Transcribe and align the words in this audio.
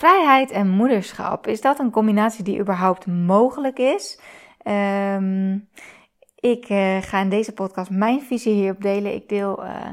Vrijheid 0.00 0.50
en 0.50 0.68
moederschap, 0.68 1.46
is 1.46 1.60
dat 1.60 1.78
een 1.78 1.90
combinatie 1.90 2.44
die 2.44 2.60
überhaupt 2.60 3.06
mogelijk 3.06 3.78
is? 3.78 4.20
Ehm, 4.62 5.58
ik 6.34 6.68
uh, 6.68 6.96
ga 7.00 7.20
in 7.20 7.28
deze 7.28 7.52
podcast 7.52 7.90
mijn 7.90 8.20
visie 8.20 8.54
hierop 8.54 8.82
delen. 8.82 9.14
Ik 9.14 9.28
deel 9.28 9.64
uh, 9.64 9.86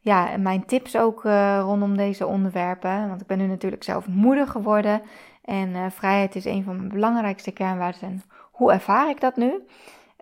ja, 0.00 0.36
mijn 0.38 0.64
tips 0.64 0.96
ook 0.96 1.24
uh, 1.24 1.60
rondom 1.62 1.96
deze 1.96 2.26
onderwerpen. 2.26 3.08
Want 3.08 3.20
ik 3.20 3.26
ben 3.26 3.38
nu 3.38 3.46
natuurlijk 3.46 3.84
zelf 3.84 4.06
moeder 4.06 4.46
geworden. 4.46 5.02
En 5.44 5.92
vrijheid 5.92 6.34
is 6.34 6.44
een 6.44 6.64
van 6.64 6.76
mijn 6.76 6.88
belangrijkste 6.88 7.50
kernwaarden. 7.50 8.00
En 8.02 8.22
hoe 8.52 8.72
ervaar 8.72 9.10
ik 9.10 9.20
dat 9.20 9.36
nu? 9.36 9.52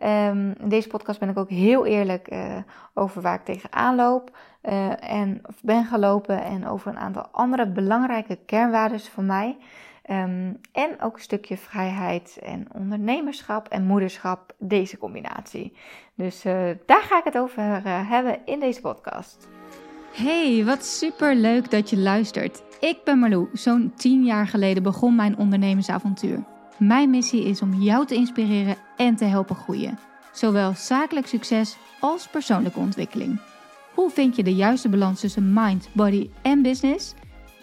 Um, 0.02 0.54
in 0.60 0.68
deze 0.68 0.88
podcast 0.88 1.18
ben 1.18 1.28
ik 1.28 1.38
ook 1.38 1.50
heel 1.50 1.86
eerlijk 1.86 2.28
over 2.94 3.22
waar 3.22 3.34
ik 3.34 3.44
tegenaan 3.44 3.96
loop. 3.96 4.36
en 5.00 5.40
of 5.46 5.62
ben 5.62 5.84
gelopen. 5.84 6.44
En 6.44 6.66
over 6.66 6.90
een 6.90 6.98
aantal 6.98 7.26
andere 7.32 7.66
belangrijke 7.66 8.38
kernwaarden 8.46 9.00
van 9.00 9.26
mij. 9.26 9.56
Um, 10.10 10.60
en 10.72 11.00
ook 11.00 11.14
een 11.14 11.22
stukje 11.22 11.56
vrijheid 11.56 12.38
en 12.42 12.66
ondernemerschap 12.72 13.68
en 13.68 13.84
moederschap, 13.84 14.54
deze 14.58 14.98
combinatie. 14.98 15.72
Dus 16.14 16.44
uh, 16.44 16.52
daar 16.86 17.02
ga 17.02 17.18
ik 17.18 17.24
het 17.24 17.38
over 17.38 17.62
hebben 18.08 18.38
in 18.44 18.60
deze 18.60 18.80
podcast. 18.80 19.48
Hey, 20.12 20.62
wat 20.64 20.84
super 20.84 21.34
leuk 21.34 21.70
dat 21.70 21.90
je 21.90 21.98
luistert. 21.98 22.62
Ik 22.80 22.98
ben 23.04 23.18
Marlou. 23.18 23.48
Zo'n 23.52 23.92
10 23.96 24.24
jaar 24.24 24.46
geleden 24.46 24.82
begon 24.82 25.14
mijn 25.14 25.36
ondernemersavontuur. 25.36 26.44
Mijn 26.80 27.10
missie 27.10 27.44
is 27.44 27.62
om 27.62 27.74
jou 27.74 28.06
te 28.06 28.14
inspireren 28.14 28.76
en 28.96 29.16
te 29.16 29.24
helpen 29.24 29.56
groeien. 29.56 29.98
Zowel 30.32 30.74
zakelijk 30.74 31.26
succes 31.26 31.76
als 32.00 32.28
persoonlijke 32.28 32.78
ontwikkeling. 32.78 33.40
Hoe 33.94 34.10
vind 34.10 34.36
je 34.36 34.42
de 34.42 34.54
juiste 34.54 34.88
balans 34.88 35.20
tussen 35.20 35.52
mind, 35.52 35.88
body 35.92 36.30
en 36.42 36.62
business? 36.62 37.14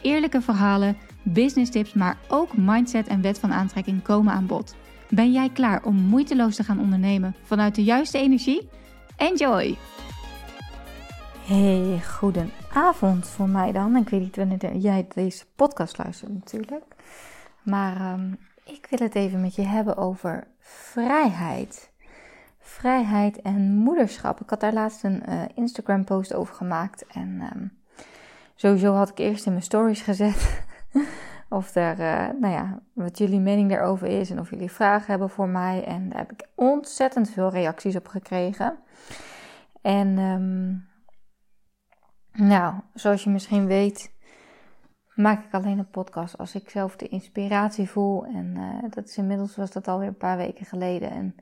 Eerlijke 0.02 0.42
verhalen 0.42 0.98
business 1.24 1.72
tips, 1.72 1.94
maar 1.94 2.18
ook 2.28 2.58
mindset 2.58 3.08
en 3.08 3.22
wet 3.22 3.40
van 3.40 3.54
aantrekking 3.54 4.04
komen 4.04 4.34
aan 4.34 4.46
bod. 4.46 4.76
Ben 5.10 5.32
jij 5.32 5.50
klaar 5.50 5.84
om 5.84 5.96
moeiteloos 5.96 6.56
te 6.56 6.64
gaan 6.64 6.80
ondernemen 6.80 7.36
vanuit 7.44 7.76
de 7.76 7.84
juiste 7.84 8.18
energie? 8.18 8.70
Enjoy! 9.16 9.78
Hey, 11.46 12.02
goedenavond 12.18 13.28
voor 13.28 13.50
mij 13.50 13.72
dan. 13.72 13.96
Ik 13.96 14.10
weet 14.10 14.22
niet 14.22 14.36
wanneer 14.36 14.76
jij 14.76 15.08
deze 15.14 15.46
podcast 15.56 15.98
luistert 15.98 16.34
natuurlijk. 16.34 16.84
Maar 17.64 18.14
um, 18.14 18.38
ik 18.68 18.88
wil 18.90 19.00
het 19.08 19.16
even 19.16 19.42
met 19.42 19.56
je 19.56 19.62
hebben 19.62 19.98
over 19.98 20.48
vrijheid. 20.60 21.92
Vrijheid 22.60 23.42
en 23.42 23.76
moederschap. 23.76 24.42
Ik 24.42 24.50
had 24.50 24.60
daar 24.60 24.74
laatst 24.74 25.04
een 25.04 25.24
uh, 25.30 25.42
Instagram 25.56 26.04
post 26.04 26.34
over 26.34 26.56
gemaakt. 26.56 27.06
En 27.08 27.50
um, 27.56 27.78
sowieso 28.56 28.94
had 28.94 29.10
ik 29.10 29.18
eerst 29.18 29.46
in 29.46 29.52
mijn 29.52 29.64
stories 29.64 30.02
gezet 30.02 30.66
of 31.50 31.76
er, 31.76 32.00
uh, 32.00 32.40
nou 32.40 32.54
ja, 32.54 32.80
wat 32.94 33.18
jullie 33.18 33.40
mening 33.40 33.70
daarover 33.70 34.08
is 34.08 34.30
en 34.30 34.40
of 34.40 34.50
jullie 34.50 34.72
vragen 34.72 35.08
hebben 35.08 35.30
voor 35.30 35.48
mij. 35.48 35.84
En 35.84 36.10
daar 36.10 36.20
heb 36.20 36.32
ik 36.32 36.48
ontzettend 36.56 37.30
veel 37.30 37.50
reacties 37.50 37.96
op 37.96 38.08
gekregen. 38.08 38.80
En 39.82 40.18
um, 40.18 40.88
nou, 42.32 42.74
zoals 42.94 43.24
je 43.24 43.30
misschien 43.30 43.66
weet, 43.66 44.12
maak 45.18 45.44
ik 45.44 45.54
alleen 45.54 45.78
een 45.78 45.90
podcast 45.90 46.38
als 46.38 46.56
ik 46.56 46.70
zelf 46.70 46.96
de 46.96 47.08
inspiratie 47.08 47.90
voel. 47.90 48.26
En 48.26 48.54
uh, 48.58 48.92
dat 48.92 49.08
is 49.08 49.18
inmiddels 49.18 49.56
was 49.56 49.72
dat 49.72 49.88
alweer 49.88 50.08
een 50.08 50.18
paar 50.18 50.38
weken 50.38 50.66
geleden. 50.66 51.10
En 51.12 51.36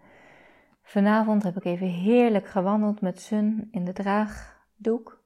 vanavond 0.84 1.44
heb 1.44 1.56
ik 1.56 1.66
even 1.66 1.88
heerlijk 1.88 2.48
gewandeld 2.48 3.02
met 3.02 3.22
Sun 3.22 3.68
in 3.72 3.86
de 3.86 3.94
draagdoek. 3.94 5.24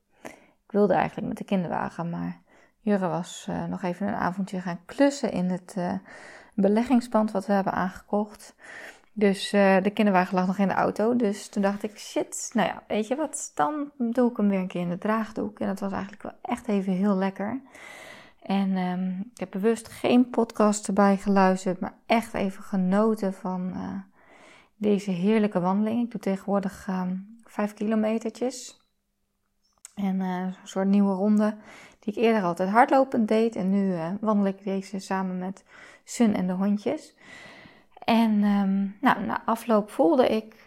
Ik 0.66 0.72
wilde 0.72 0.94
eigenlijk 0.94 1.28
met 1.28 1.38
de 1.38 1.44
kinderwagen, 1.44 2.10
maar 2.10 2.42
Jurre 2.80 3.08
was 3.08 3.48
uh, 3.50 3.66
nog 3.66 3.84
even 3.84 4.08
een 4.08 4.14
avondje 4.14 4.62
gaan 4.62 4.86
klussen 4.86 5.32
in 5.32 5.50
het 5.50 5.76
uh, 5.78 5.94
beleggingspand 6.54 7.32
wat 7.32 7.46
we 7.46 7.54
hebben 7.54 7.74
aangekocht. 7.74 8.56
Dus 9.14 9.50
de 9.50 9.92
kinderwagen 9.94 10.36
lag 10.36 10.48
nog 10.48 10.58
in 10.58 10.68
de 10.68 10.74
auto. 10.74 11.16
Dus 11.16 11.50
toen 11.50 11.62
dacht 11.62 11.84
ik, 11.84 11.98
shit, 11.98 12.52
nou 12.54 12.68
ja, 12.68 12.84
weet 12.88 13.08
je 13.08 13.16
wat, 13.16 13.52
dan 13.56 13.92
doe 13.98 14.32
ik 14.32 14.38
hem 14.38 14.50
weer 14.50 14.60
een 14.60 14.68
keer 14.68 14.82
in 14.82 14.90
de 14.90 14.98
draagdoek. 14.98 15.60
En 15.60 15.68
dat 15.68 15.80
was 15.80 15.92
eigenlijk 15.92 16.24
wel 16.24 16.36
echt 16.42 16.68
even 16.68 16.94
heel 16.94 17.16
lekker. 17.16 17.62
En 18.50 18.78
um, 18.78 19.30
ik 19.34 19.40
heb 19.40 19.52
bewust 19.52 19.88
geen 19.88 20.30
podcast 20.30 20.88
erbij 20.88 21.18
geluisterd, 21.18 21.80
maar 21.80 21.94
echt 22.06 22.34
even 22.34 22.64
genoten 22.64 23.34
van 23.34 23.74
deze 24.76 25.12
heerlijke 25.12 25.60
wandeling. 25.60 26.04
Ik 26.04 26.12
doe 26.12 26.22
tegenwoordig 26.22 26.88
um, 26.90 27.38
vijf 27.44 27.74
kilometertjes. 27.74 28.82
En 29.96 30.20
een 30.20 30.56
soort 30.64 30.88
nieuwe 30.88 31.14
ronde 31.14 31.58
die 32.00 32.14
ik 32.14 32.20
eerder 32.20 32.44
altijd 32.44 32.70
hardlopend 32.70 33.28
deed. 33.28 33.56
En 33.56 33.70
nu 33.70 33.92
uh, 33.92 34.10
wandel 34.20 34.46
ik 34.46 34.64
deze 34.64 35.00
samen 35.00 35.38
met 35.38 35.64
Sun 36.04 36.36
en 36.36 36.48
de 36.48 36.54
hondjes. 36.54 37.16
En 38.04 38.44
um, 38.44 38.96
nou, 39.02 39.26
na 39.26 39.42
afloop 39.46 39.90
voelde 39.90 40.28
ik 40.28 40.64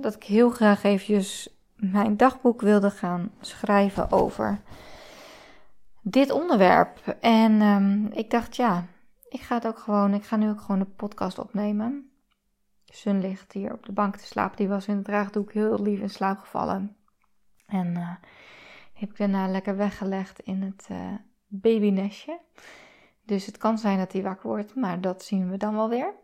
dat 0.00 0.14
ik 0.14 0.24
heel 0.24 0.50
graag 0.50 0.82
eventjes 0.82 1.56
mijn 1.76 2.16
dagboek 2.16 2.60
wilde 2.60 2.90
gaan 2.90 3.30
schrijven 3.40 4.10
over 4.10 4.60
dit 6.02 6.30
onderwerp. 6.30 7.16
En 7.20 7.62
um, 7.62 8.06
ik 8.12 8.30
dacht, 8.30 8.56
ja, 8.56 8.86
ik 9.28 9.40
ga 9.40 9.54
het 9.54 9.66
ook 9.66 9.78
gewoon, 9.78 10.14
ik 10.14 10.24
ga 10.24 10.36
nu 10.36 10.48
ook 10.48 10.60
gewoon 10.60 10.78
de 10.78 10.86
podcast 10.86 11.38
opnemen. 11.38 12.10
Sun 12.84 13.20
ligt 13.20 13.52
hier 13.52 13.72
op 13.72 13.86
de 13.86 13.92
bank 13.92 14.16
te 14.16 14.26
slapen. 14.26 14.56
Die 14.56 14.68
was 14.68 14.86
in 14.86 14.96
het 14.96 15.04
draagdoek 15.04 15.52
heel 15.52 15.82
lief 15.82 16.00
in 16.00 16.10
slaap 16.10 16.38
gevallen. 16.38 16.96
En 17.66 17.86
uh, 17.86 18.10
heb 18.92 19.10
ik 19.10 19.16
daarna 19.16 19.48
lekker 19.48 19.76
weggelegd 19.76 20.40
in 20.40 20.62
het 20.62 20.88
uh, 20.90 21.14
babynestje. 21.46 22.40
Dus 23.24 23.46
het 23.46 23.56
kan 23.56 23.78
zijn 23.78 23.98
dat 23.98 24.12
hij 24.12 24.22
wakker 24.22 24.48
wordt, 24.48 24.74
maar 24.74 25.00
dat 25.00 25.24
zien 25.24 25.50
we 25.50 25.56
dan 25.56 25.74
wel 25.74 25.88
weer. 25.88 26.14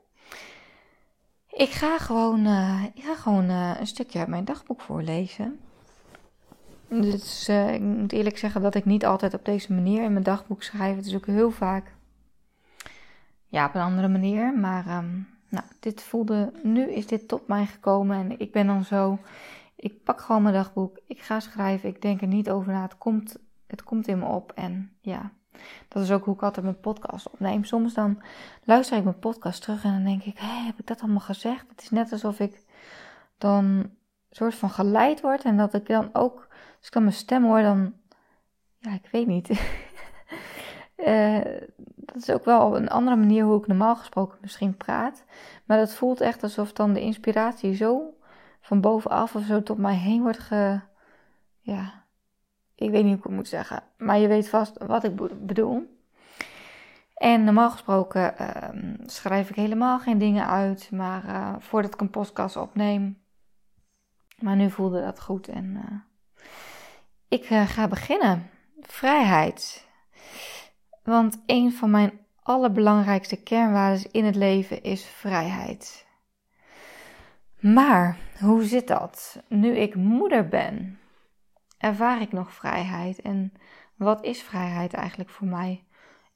Ik 1.49 1.71
ga 1.71 1.99
gewoon, 1.99 2.47
uh, 2.47 2.85
ik 2.95 3.03
ga 3.03 3.15
gewoon 3.15 3.49
een 3.49 3.87
stukje 3.87 4.19
uit 4.19 4.29
mijn 4.29 4.45
dagboek 4.45 4.81
voorlezen. 4.81 5.61
Dus 7.01 7.49
ik 7.49 7.81
moet 7.81 8.13
eerlijk 8.13 8.39
zeggen 8.39 8.63
dat 8.63 8.75
ik 8.75 8.85
niet 8.85 9.07
altijd 9.07 9.35
op 9.35 9.45
deze 9.45 9.73
manier 9.73 10.03
in 10.03 10.13
mijn 10.13 10.25
dagboek 10.25 10.63
schrijf. 10.63 10.97
Het 10.97 11.07
is 11.07 11.15
ook 11.15 11.27
heel 11.27 11.51
vaak 11.51 11.95
ja, 13.47 13.67
op 13.67 13.75
een 13.75 13.81
andere 13.81 14.09
manier. 14.09 14.59
Maar 14.59 14.99
um, 14.99 15.29
nou, 15.49 15.65
dit 15.81 16.03
voelde, 16.03 16.53
nu 16.63 16.93
is 16.93 17.07
dit 17.07 17.29
tot 17.29 17.49
mij 17.49 17.67
gekomen 17.67 18.17
en 18.17 18.39
ik 18.39 18.53
ben 18.53 18.67
dan 18.67 18.85
zo 18.85 19.19
ik 19.85 20.05
pak 20.05 20.21
gewoon 20.21 20.43
mijn 20.43 20.55
dagboek. 20.55 20.99
Ik 21.07 21.21
ga 21.21 21.41
schrijven. 21.41 21.89
Ik 21.89 22.03
denk 22.03 22.21
er 22.21 22.27
niet 22.27 22.51
over 22.51 22.73
na. 22.73 22.83
Het 22.83 22.99
komt, 22.99 23.37
het 23.67 23.83
komt 23.83 24.09
in 24.09 24.19
me 24.19 24.25
op. 24.25 24.53
En 24.55 24.93
ja, 25.01 25.31
dat 25.89 26.03
is 26.03 26.11
ook 26.11 26.25
hoe 26.25 26.35
ik 26.35 26.43
altijd 26.43 26.65
mijn 26.65 26.81
podcast 26.81 27.31
opneem. 27.31 27.65
Soms 27.65 27.95
dan 27.95 28.23
luister 28.65 28.97
ik 28.97 29.05
mijn 29.05 29.19
podcast 29.19 29.63
terug 29.63 29.85
en 29.85 29.93
dan 29.93 30.05
denk 30.05 30.23
ik: 30.23 30.39
heb 30.39 30.79
ik 30.79 30.87
dat 30.87 31.01
allemaal 31.01 31.21
gezegd? 31.21 31.69
Het 31.69 31.83
is 31.83 31.91
net 31.91 32.13
alsof 32.13 32.41
ik 32.41 32.65
dan 33.39 33.65
een 33.65 33.97
soort 34.31 34.55
van 34.55 34.71
geleid 34.71 35.21
word. 35.21 35.43
En 35.43 35.57
dat 35.57 35.75
ik 35.75 35.87
dan 35.87 36.11
ook, 36.13 36.49
als 36.85 36.93
ik 36.93 36.99
dan 36.99 37.09
mijn 37.09 37.25
stem 37.25 37.45
hoor, 37.45 37.63
dan. 37.63 37.95
Ja, 38.79 38.93
ik 38.93 39.09
weet 39.11 39.27
niet. 39.27 39.49
uh, 40.97 41.41
dat 42.07 42.17
is 42.17 42.31
ook 42.31 42.45
wel 42.45 42.77
een 42.77 42.89
andere 42.89 43.17
manier 43.17 43.45
hoe 43.45 43.59
ik 43.59 43.67
normaal 43.67 43.97
gesproken 43.97 44.39
misschien 44.41 44.77
praat. 44.77 45.25
Maar 45.65 45.79
dat 45.79 45.95
voelt 45.95 46.21
echt 46.21 46.43
alsof 46.43 46.73
dan 46.73 46.93
de 46.93 47.01
inspiratie 47.01 47.75
zo 47.75 48.15
van 48.61 48.81
bovenaf 48.81 49.35
of 49.35 49.45
zo 49.45 49.63
tot 49.63 49.79
mij 49.79 49.95
heen 49.95 50.23
wordt 50.23 50.39
ge. 50.39 50.81
Ja, 51.61 52.05
ik 52.75 52.91
weet 52.91 53.05
niet 53.05 53.11
hoe 53.11 53.19
ik 53.19 53.25
het 53.25 53.33
moet 53.33 53.49
zeggen. 53.49 53.83
Maar 53.97 54.19
je 54.19 54.29
weet 54.29 54.49
vast 54.49 54.85
wat 54.87 55.05
ik 55.05 55.47
bedoel. 55.47 55.99
En 57.15 57.45
normaal 57.45 57.71
gesproken 57.71 58.35
uh, 58.41 58.69
schrijf 59.07 59.51
ik 59.51 59.57
helemaal 59.57 59.99
geen 59.99 60.19
dingen 60.19 60.47
uit. 60.47 60.91
Maar 60.91 61.25
uh, 61.25 61.55
voordat 61.59 61.95
ik 61.95 62.01
een 62.01 62.11
podcast 62.11 62.57
opneem. 62.57 63.23
Maar 64.39 64.57
nu 64.57 64.71
voelde 64.71 65.01
dat 65.01 65.21
goed. 65.21 65.49
En 65.49 65.65
uh, 65.65 66.14
ik 67.35 67.45
eh, 67.45 67.69
ga 67.69 67.89
beginnen. 67.89 68.51
Vrijheid. 68.81 69.87
Want 71.03 71.43
een 71.47 71.73
van 71.73 71.91
mijn 71.91 72.21
allerbelangrijkste 72.43 73.37
kernwaarden 73.37 74.13
in 74.13 74.25
het 74.25 74.35
leven 74.35 74.83
is 74.83 75.05
vrijheid. 75.05 76.07
Maar 77.61 78.19
hoe 78.41 78.65
zit 78.65 78.89
dat? 78.89 79.43
Nu 79.49 79.77
ik 79.77 79.95
moeder 79.95 80.49
ben, 80.49 80.99
ervaar 81.79 82.21
ik 82.21 82.33
nog 82.33 82.53
vrijheid? 82.53 83.23
En 83.23 83.53
wat 83.95 84.25
is 84.25 84.43
vrijheid 84.43 84.93
eigenlijk 84.93 85.31
voor 85.31 85.47
mij? 85.47 85.85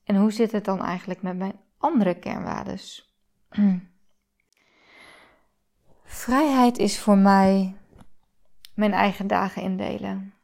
En 0.05 0.17
hoe 0.17 0.31
zit 0.31 0.53
het 0.53 0.65
dan 0.65 0.85
eigenlijk 0.85 1.23
met 1.23 1.37
mijn 1.37 1.61
andere 1.79 2.15
kernwaardes? 2.15 3.15
Vrijheid 6.05 6.79
is 6.79 7.00
voor 7.00 7.19
mij 7.19 7.77
mijn 8.75 8.93
eigen 8.93 9.27
dagen 9.27 9.62
indelen. 9.62 10.38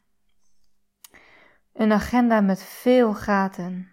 Een 1.74 1.92
agenda 1.92 2.40
met 2.40 2.62
veel 2.62 3.14
gaten. 3.14 3.88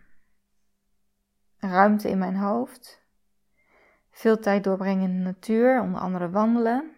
Ruimte 1.58 2.10
in 2.10 2.18
mijn 2.18 2.36
hoofd 2.36 3.02
veel 4.12 4.40
tijd 4.40 4.64
doorbrengen 4.64 5.10
in 5.10 5.18
de 5.18 5.24
natuur, 5.24 5.82
onder 5.82 6.02
andere 6.02 6.30
wandelen. 6.30 6.92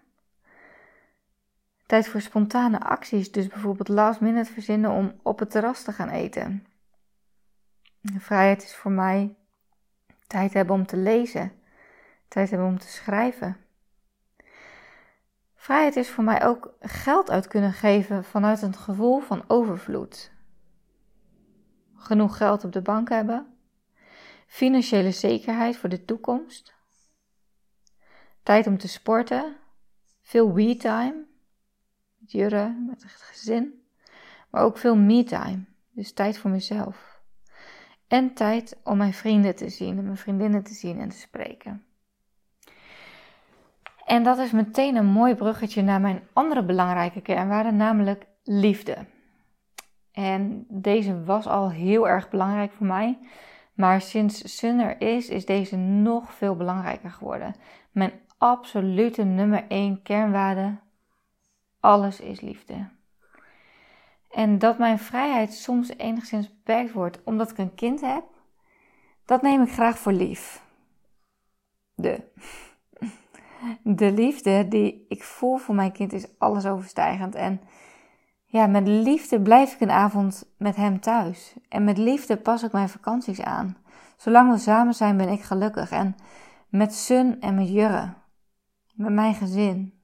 Tijd 1.85 2.07
voor 2.07 2.21
spontane 2.21 2.79
acties, 2.79 3.31
dus 3.31 3.47
bijvoorbeeld 3.47 3.87
last 3.87 4.19
minute 4.19 4.51
verzinnen 4.51 4.91
om 4.91 5.19
op 5.23 5.39
het 5.39 5.51
terras 5.51 5.83
te 5.83 5.91
gaan 5.91 6.09
eten. 6.09 6.65
vrijheid 8.01 8.63
is 8.63 8.75
voor 8.75 8.91
mij 8.91 9.35
Tijd 10.27 10.53
hebben 10.53 10.75
om 10.75 10.85
te 10.85 10.97
lezen. 10.97 11.51
Tijd 12.27 12.49
hebben 12.49 12.67
om 12.67 12.79
te 12.79 12.87
schrijven. 12.87 13.57
Vrijheid 15.55 15.95
is 15.95 16.09
voor 16.09 16.23
mij 16.23 16.45
ook 16.45 16.73
geld 16.79 17.29
uit 17.29 17.47
kunnen 17.47 17.73
geven 17.73 18.23
vanuit 18.23 18.61
een 18.61 18.75
gevoel 18.75 19.19
van 19.19 19.43
overvloed. 19.47 20.32
Genoeg 22.03 22.37
geld 22.37 22.63
op 22.63 22.71
de 22.71 22.81
bank 22.81 23.09
hebben. 23.09 23.47
Financiële 24.47 25.11
zekerheid 25.11 25.77
voor 25.77 25.89
de 25.89 26.05
toekomst. 26.05 26.73
Tijd 28.43 28.67
om 28.67 28.77
te 28.77 28.87
sporten. 28.87 29.55
Veel 30.21 30.53
we-time. 30.53 31.25
Met 32.17 32.31
Jurre, 32.31 32.75
met 32.87 33.03
het 33.03 33.11
gezin. 33.11 33.83
Maar 34.49 34.63
ook 34.63 34.77
veel 34.77 34.95
me-time. 34.95 35.63
Dus 35.91 36.13
tijd 36.13 36.37
voor 36.37 36.51
mezelf. 36.51 37.21
En 38.07 38.33
tijd 38.33 38.77
om 38.83 38.97
mijn 38.97 39.13
vrienden 39.13 39.55
te 39.55 39.69
zien 39.69 39.97
en 39.97 40.03
mijn 40.03 40.17
vriendinnen 40.17 40.63
te 40.63 40.73
zien 40.73 40.99
en 40.99 41.09
te 41.09 41.17
spreken. 41.17 41.85
En 44.05 44.23
dat 44.23 44.37
is 44.37 44.51
meteen 44.51 44.95
een 44.95 45.05
mooi 45.05 45.35
bruggetje 45.35 45.81
naar 45.81 46.01
mijn 46.01 46.27
andere 46.33 46.63
belangrijke 46.63 47.21
kernwaarde, 47.21 47.71
namelijk 47.71 48.25
liefde. 48.43 49.05
En 50.13 50.65
deze 50.69 51.23
was 51.23 51.47
al 51.47 51.71
heel 51.71 52.07
erg 52.07 52.29
belangrijk 52.29 52.71
voor 52.71 52.85
mij. 52.85 53.17
Maar 53.73 54.01
sinds 54.01 54.57
Sun 54.57 54.79
er 54.79 55.01
is, 55.01 55.29
is 55.29 55.45
deze 55.45 55.75
nog 55.77 56.33
veel 56.33 56.55
belangrijker 56.55 57.11
geworden. 57.11 57.55
Mijn 57.91 58.11
absolute 58.37 59.23
nummer 59.23 59.65
1 59.67 60.01
kernwaarde. 60.01 60.77
Alles 61.79 62.19
is 62.19 62.41
liefde. 62.41 62.89
En 64.29 64.59
dat 64.59 64.77
mijn 64.77 64.99
vrijheid 64.99 65.53
soms 65.53 65.97
enigszins 65.97 66.49
beperkt 66.49 66.91
wordt 66.91 67.23
omdat 67.23 67.51
ik 67.51 67.57
een 67.57 67.75
kind 67.75 68.01
heb, 68.01 68.23
dat 69.25 69.41
neem 69.41 69.61
ik 69.61 69.71
graag 69.71 69.97
voor 69.97 70.11
lief. 70.11 70.63
De. 71.95 72.21
De 73.83 74.11
liefde 74.11 74.67
die 74.67 75.05
ik 75.07 75.23
voel 75.23 75.57
voor 75.57 75.75
mijn 75.75 75.91
kind 75.91 76.13
is 76.13 76.27
alles 76.37 76.65
overstijgend. 76.65 77.35
En 77.35 77.61
ja, 78.53 78.67
met 78.67 78.87
liefde 78.87 79.41
blijf 79.41 79.73
ik 79.73 79.79
een 79.79 79.91
avond 79.91 80.45
met 80.57 80.75
hem 80.75 80.99
thuis. 80.99 81.53
En 81.69 81.83
met 81.83 81.97
liefde 81.97 82.37
pas 82.37 82.63
ik 82.63 82.71
mijn 82.71 82.89
vakanties 82.89 83.41
aan. 83.41 83.77
Zolang 84.17 84.51
we 84.51 84.57
samen 84.57 84.93
zijn 84.93 85.17
ben 85.17 85.29
ik 85.29 85.41
gelukkig. 85.41 85.91
En 85.91 86.15
met 86.69 86.93
Sun 86.95 87.41
en 87.41 87.55
met 87.55 87.69
Jurre. 87.69 88.13
Met 88.93 89.13
mijn 89.13 89.33
gezin. 89.33 90.01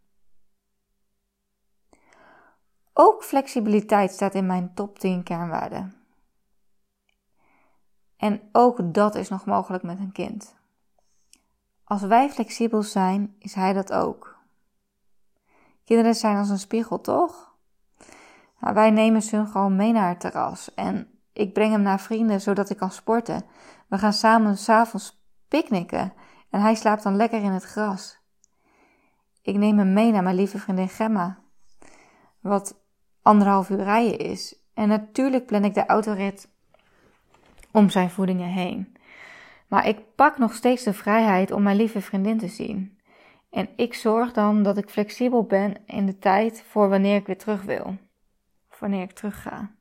Ook 2.94 3.24
flexibiliteit 3.24 4.12
staat 4.12 4.34
in 4.34 4.46
mijn 4.46 4.74
top 4.74 5.00
10 5.00 5.24
kernwaarden. 5.24 5.96
En 8.18 8.42
ook 8.52 8.94
dat 8.94 9.16
is 9.16 9.30
nog 9.30 9.46
mogelijk 9.46 9.84
met 9.84 10.00
een 10.00 10.12
kind. 10.12 10.56
Als 11.84 12.02
wij 12.02 12.30
flexibel 12.30 12.84
zijn, 12.84 13.36
is 13.40 13.54
hij 13.54 13.74
dat 13.74 13.94
ook. 13.94 14.38
Kinderen 15.84 16.16
zijn 16.16 16.38
als 16.38 16.50
een 16.50 16.60
spiegel, 16.60 17.02
toch? 17.02 17.49
Nou, 18.60 18.74
wij 18.74 18.92
nemen 18.92 19.22
Sun 19.22 19.48
gewoon 19.48 19.76
mee 19.76 19.92
naar 19.92 20.10
het 20.10 20.20
terras 20.20 20.74
en 20.74 21.20
ik 21.34 21.54
breng 21.54 21.72
hem 21.72 21.82
naar 21.82 22.00
vrienden 22.00 22.42
zodat 22.42 22.70
ik 22.70 22.78
kan 22.78 22.92
sporten. 22.92 23.46
We 23.88 23.98
gaan 23.98 24.14
samen 24.14 24.58
s'avonds 24.58 25.24
picknicken 25.48 26.14
en 26.50 26.62
hij 26.62 26.76
slaapt 26.76 27.04
dan 27.04 27.16
lekker 27.16 27.44
in 27.44 27.52
het 27.52 27.64
gras. 27.64 28.20
Ik 29.42 29.56
neem 29.56 29.78
hem 29.78 29.94
mee 29.94 30.12
naar 30.12 30.24
mijn 30.24 30.36
lieve 30.36 30.58
vriendin 30.58 30.90
Gemma, 30.90 31.40
wat 32.40 32.82
anderhalf 33.22 33.70
uur 33.70 33.84
rijden 33.84 34.18
is. 34.18 34.64
En 34.74 34.88
natuurlijk 34.88 35.46
plan 35.46 35.64
ik 35.64 35.74
de 35.74 35.86
autorit 35.86 36.50
om 37.72 37.90
zijn 37.90 38.10
voedingen 38.10 38.50
heen. 38.50 38.96
Maar 39.68 39.88
ik 39.88 40.16
pak 40.16 40.38
nog 40.38 40.54
steeds 40.54 40.84
de 40.84 40.94
vrijheid 40.94 41.52
om 41.52 41.64
mijn 41.64 41.78
lieve 41.78 42.02
vriendin 42.02 42.38
te 42.38 42.48
zien. 42.48 42.98
En 43.50 43.70
ik 43.76 43.94
zorg 43.94 44.32
dan 44.32 44.64
dat 44.64 44.78
ik 44.78 44.90
flexibel 44.90 45.44
ben 45.44 45.76
in 45.86 46.06
de 46.06 46.18
tijd 46.18 46.64
voor 46.68 46.90
wanneer 46.90 47.16
ik 47.16 47.26
weer 47.26 47.38
terug 47.38 47.64
wil. 47.64 47.98
Wanneer 48.80 49.02
ik 49.02 49.12
terug 49.12 49.42
ga. 49.42 49.72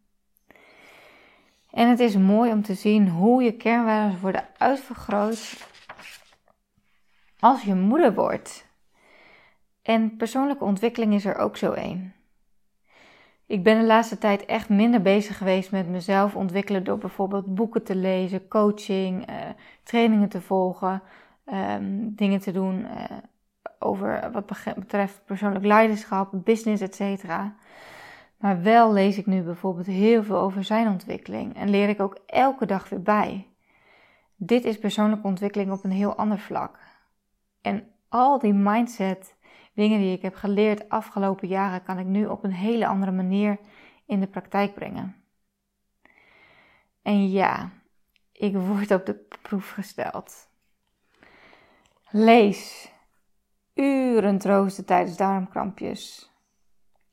En 1.70 1.88
het 1.88 2.00
is 2.00 2.16
mooi 2.16 2.52
om 2.52 2.62
te 2.62 2.74
zien 2.74 3.08
hoe 3.08 3.42
je 3.42 3.52
kernwaarden 3.52 4.20
worden 4.20 4.48
uitvergroot 4.56 5.66
als 7.38 7.62
je 7.62 7.74
moeder 7.74 8.14
wordt. 8.14 8.66
En 9.82 10.16
persoonlijke 10.16 10.64
ontwikkeling 10.64 11.14
is 11.14 11.24
er 11.24 11.36
ook 11.36 11.56
zo 11.56 11.72
één. 11.72 12.14
Ik 13.46 13.62
ben 13.62 13.80
de 13.80 13.86
laatste 13.86 14.18
tijd 14.18 14.44
echt 14.44 14.68
minder 14.68 15.02
bezig 15.02 15.36
geweest 15.36 15.70
met 15.70 15.88
mezelf 15.88 16.34
ontwikkelen 16.34 16.84
door 16.84 16.98
bijvoorbeeld 16.98 17.54
boeken 17.54 17.84
te 17.84 17.94
lezen, 17.94 18.48
coaching, 18.48 19.30
uh, 19.30 19.36
trainingen 19.82 20.28
te 20.28 20.40
volgen, 20.40 21.02
um, 21.52 22.14
dingen 22.14 22.40
te 22.40 22.52
doen 22.52 22.80
uh, 22.80 23.04
over 23.78 24.30
wat 24.32 24.46
betreft 24.76 25.20
persoonlijk 25.24 25.64
leiderschap, 25.64 26.30
business, 26.32 26.82
etc. 26.82 27.24
Maar 28.38 28.62
wel 28.62 28.92
lees 28.92 29.18
ik 29.18 29.26
nu 29.26 29.42
bijvoorbeeld 29.42 29.86
heel 29.86 30.24
veel 30.24 30.38
over 30.38 30.64
zijn 30.64 30.88
ontwikkeling 30.88 31.56
en 31.56 31.70
leer 31.70 31.88
ik 31.88 32.00
ook 32.00 32.18
elke 32.26 32.66
dag 32.66 32.88
weer 32.88 33.02
bij. 33.02 33.46
Dit 34.36 34.64
is 34.64 34.78
persoonlijke 34.78 35.26
ontwikkeling 35.26 35.72
op 35.72 35.84
een 35.84 35.90
heel 35.90 36.14
ander 36.14 36.38
vlak. 36.38 36.78
En 37.60 37.90
al 38.08 38.38
die 38.38 38.52
mindset 38.52 39.36
Dingen 39.78 39.98
die 39.98 40.12
ik 40.12 40.22
heb 40.22 40.34
geleerd 40.34 40.88
afgelopen 40.88 41.48
jaren 41.48 41.82
kan 41.82 41.98
ik 41.98 42.06
nu 42.06 42.26
op 42.26 42.44
een 42.44 42.52
hele 42.52 42.86
andere 42.86 43.12
manier 43.12 43.58
in 44.06 44.20
de 44.20 44.26
praktijk 44.26 44.74
brengen. 44.74 45.16
En 47.02 47.30
ja, 47.30 47.70
ik 48.32 48.56
word 48.56 48.90
op 48.90 49.06
de 49.06 49.26
proef 49.42 49.70
gesteld. 49.70 50.48
Lees. 52.10 52.92
Uren 53.74 54.38
troosten 54.38 54.84
tijdens 54.84 55.16
darmkrampjes. 55.16 56.27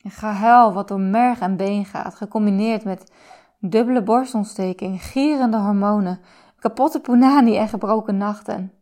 Een 0.06 0.12
gehuil 0.12 0.74
wat 0.74 0.88
door 0.88 1.00
merg 1.00 1.40
en 1.40 1.58
been 1.58 1.86
gaat, 1.86 2.16
gecombineerd 2.16 2.84
met 2.84 3.12
dubbele 3.60 4.04
borstontsteking, 4.04 5.02
gierende 5.02 5.58
hormonen, 5.58 6.20
kapotte 6.60 7.00
punani 7.02 7.58
en 7.58 7.68
gebroken 7.68 8.18
nachten. 8.18 8.74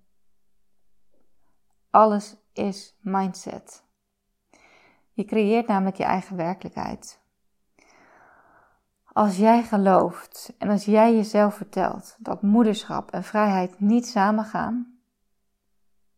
Alles 1.89 2.35
is 2.53 2.97
mindset. 3.01 3.83
Je 5.11 5.25
creëert 5.25 5.67
namelijk 5.67 5.97
je 5.97 6.03
eigen 6.03 6.35
werkelijkheid. 6.35 7.21
Als 9.03 9.37
jij 9.37 9.63
gelooft 9.63 10.53
en 10.57 10.69
als 10.69 10.85
jij 10.85 11.15
jezelf 11.15 11.55
vertelt 11.55 12.15
dat 12.19 12.41
moederschap 12.41 13.11
en 13.11 13.23
vrijheid 13.23 13.79
niet 13.79 14.07
samengaan, 14.07 14.99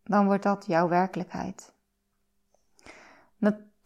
dan 0.04 0.26
wordt 0.26 0.42
dat 0.42 0.66
jouw 0.66 0.88
werkelijkheid. 0.88 1.74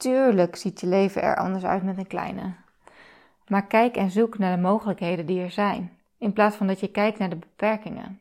Natuurlijk 0.05 0.57
ziet 0.57 0.81
je 0.81 0.87
leven 0.87 1.23
er 1.23 1.37
anders 1.37 1.65
uit 1.65 1.83
met 1.83 1.99
een 1.99 2.07
kleine. 2.07 2.55
Maar 3.47 3.67
kijk 3.67 3.97
en 3.97 4.11
zoek 4.11 4.39
naar 4.39 4.57
de 4.57 4.63
mogelijkheden 4.63 5.27
die 5.27 5.43
er 5.43 5.51
zijn, 5.51 5.99
in 6.19 6.33
plaats 6.33 6.57
van 6.57 6.67
dat 6.67 6.81
je 6.81 6.91
kijkt 6.91 7.19
naar 7.19 7.29
de 7.29 7.37
beperkingen. 7.37 8.21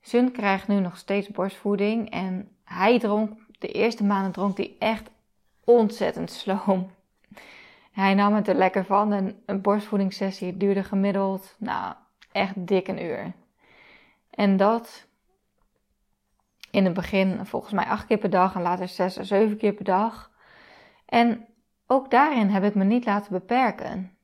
Sun 0.00 0.32
krijgt 0.32 0.68
nu 0.68 0.80
nog 0.80 0.96
steeds 0.96 1.28
borstvoeding 1.28 2.10
en 2.10 2.48
hij 2.64 2.98
dronk, 2.98 3.38
de 3.58 3.68
eerste 3.68 4.04
maanden 4.04 4.32
dronk 4.32 4.56
hij 4.56 4.76
echt 4.78 5.10
ontzettend 5.64 6.30
sloom. 6.30 6.90
Hij 7.92 8.14
nam 8.14 8.34
het 8.34 8.48
er 8.48 8.54
lekker 8.54 8.84
van 8.84 9.12
en 9.12 9.42
een 9.46 9.60
borstvoedingssessie 9.60 10.56
duurde 10.56 10.84
gemiddeld, 10.84 11.54
nou, 11.58 11.94
echt 12.32 12.66
dik 12.66 12.88
een 12.88 13.04
uur. 13.04 13.32
En 14.30 14.56
dat 14.56 15.06
in 16.70 16.84
het 16.84 16.94
begin 16.94 17.46
volgens 17.46 17.72
mij 17.72 17.84
acht 17.84 18.06
keer 18.06 18.18
per 18.18 18.30
dag 18.30 18.54
en 18.54 18.62
later 18.62 18.88
zes 18.88 19.18
of 19.18 19.26
zeven 19.26 19.56
keer 19.56 19.72
per 19.72 19.84
dag. 19.84 20.30
En 21.12 21.46
ook 21.86 22.10
daarin 22.10 22.48
heb 22.48 22.64
ik 22.64 22.74
me 22.74 22.84
niet 22.84 23.04
laten 23.04 23.32
beperken. 23.32 24.16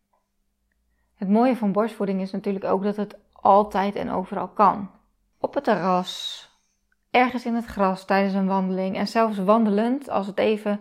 Het 1.14 1.28
mooie 1.28 1.56
van 1.56 1.72
borstvoeding 1.72 2.20
is 2.20 2.30
natuurlijk 2.30 2.64
ook 2.64 2.82
dat 2.82 2.96
het 2.96 3.16
altijd 3.32 3.94
en 3.94 4.10
overal 4.10 4.48
kan. 4.48 4.90
Op 5.38 5.54
het 5.54 5.64
terras, 5.64 6.42
ergens 7.10 7.44
in 7.44 7.54
het 7.54 7.64
gras 7.64 8.04
tijdens 8.04 8.34
een 8.34 8.46
wandeling 8.46 8.96
en 8.96 9.08
zelfs 9.08 9.38
wandelend 9.38 10.08
als 10.08 10.26
het 10.26 10.38
even, 10.38 10.80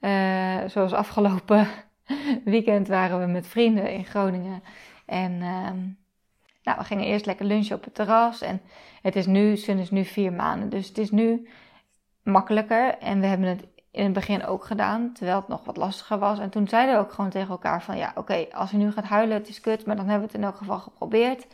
uh, 0.00 0.58
zoals 0.66 0.92
afgelopen 0.92 1.66
weekend 2.44 2.88
waren 2.88 3.20
we 3.20 3.26
met 3.26 3.46
vrienden 3.46 3.92
in 3.92 4.04
Groningen. 4.04 4.62
En 5.06 5.32
uh, 5.32 5.70
nou, 6.62 6.78
we 6.78 6.84
gingen 6.84 7.04
eerst 7.04 7.26
lekker 7.26 7.46
lunchen 7.46 7.76
op 7.76 7.84
het 7.84 7.94
terras 7.94 8.40
en 8.40 8.60
het 9.02 9.16
is 9.16 9.26
nu, 9.26 9.56
Sun 9.56 9.78
is 9.78 9.90
nu 9.90 10.04
vier 10.04 10.32
maanden, 10.32 10.68
dus 10.68 10.88
het 10.88 10.98
is 10.98 11.10
nu 11.10 11.48
makkelijker 12.22 12.98
en 12.98 13.20
we 13.20 13.26
hebben 13.26 13.48
het 13.48 13.66
in 13.90 14.04
het 14.04 14.12
begin 14.12 14.46
ook 14.46 14.64
gedaan, 14.64 15.12
terwijl 15.12 15.38
het 15.38 15.48
nog 15.48 15.64
wat 15.64 15.76
lastiger 15.76 16.18
was. 16.18 16.38
En 16.38 16.50
toen 16.50 16.68
zeiden 16.68 16.94
we 16.94 17.00
ook 17.00 17.12
gewoon 17.12 17.30
tegen 17.30 17.48
elkaar 17.48 17.82
van 17.82 17.96
ja, 17.96 18.12
oké, 18.14 18.46
als 18.52 18.70
hij 18.70 18.80
nu 18.80 18.92
gaat 18.92 19.04
huilen, 19.04 19.36
het 19.36 19.48
is 19.48 19.60
kut, 19.60 19.86
maar 19.86 19.96
dan 19.96 20.08
hebben 20.08 20.26
we 20.28 20.32
het 20.32 20.42
in 20.42 20.48
elk 20.48 20.56
geval 20.56 20.78
geprobeerd. 20.78 21.46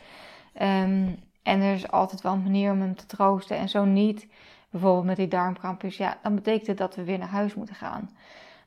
Um, 0.61 1.19
en 1.43 1.61
er 1.61 1.73
is 1.73 1.91
altijd 1.91 2.21
wel 2.21 2.33
een 2.33 2.43
manier 2.43 2.71
om 2.71 2.81
hem 2.81 2.95
te 2.95 3.05
troosten. 3.05 3.57
En 3.57 3.69
zo 3.69 3.85
niet, 3.85 4.27
bijvoorbeeld 4.69 5.05
met 5.05 5.15
die 5.15 5.27
darmkrampjes, 5.27 5.97
ja, 5.97 6.17
dan 6.21 6.35
betekent 6.35 6.67
het 6.67 6.77
dat 6.77 6.95
we 6.95 7.03
weer 7.03 7.17
naar 7.17 7.27
huis 7.27 7.55
moeten 7.55 7.75
gaan. 7.75 8.09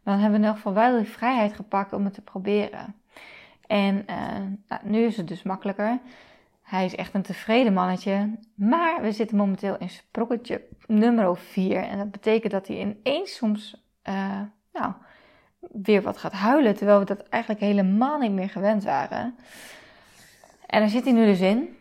Maar 0.03 0.15
dan 0.15 0.23
hebben 0.23 0.41
we 0.41 0.47
in 0.47 0.53
elk 0.53 0.57
geval 0.57 0.73
wel 0.73 0.97
die 0.97 1.09
vrijheid 1.09 1.53
gepakt 1.53 1.93
om 1.93 2.05
het 2.05 2.15
te 2.15 2.21
proberen. 2.21 2.95
En 3.67 4.05
uh, 4.11 4.17
nou, 4.69 4.81
nu 4.83 5.05
is 5.05 5.17
het 5.17 5.29
dus 5.29 5.43
makkelijker. 5.43 5.99
Hij 6.69 6.85
is 6.85 6.95
echt 6.95 7.15
een 7.15 7.23
tevreden 7.23 7.73
mannetje. 7.73 8.39
Maar 8.55 9.03
we 9.03 9.13
zitten 9.13 9.37
momenteel 9.37 9.77
in 9.79 9.89
sprokketje 9.89 10.63
nummer 10.87 11.37
4. 11.37 11.83
En 11.83 11.99
dat 11.99 12.11
betekent 12.11 12.53
dat 12.53 12.67
hij 12.67 12.77
ineens 12.77 13.37
soms 13.37 13.87
uh, 14.09 14.41
nou, 14.73 14.93
weer 15.61 16.03
wat 16.03 16.19
gaat 16.19 16.33
huilen. 16.33 16.77
Terwijl 16.77 16.99
we 16.99 17.05
dat 17.05 17.23
eigenlijk 17.23 17.63
helemaal 17.63 18.19
niet 18.19 18.33
meer 18.33 18.49
gewend 18.49 18.85
waren. 18.85 19.35
En 20.67 20.81
daar 20.81 20.89
zit 20.89 21.05
hij 21.05 21.13
nu 21.13 21.25
dus 21.25 21.41
in. 21.41 21.77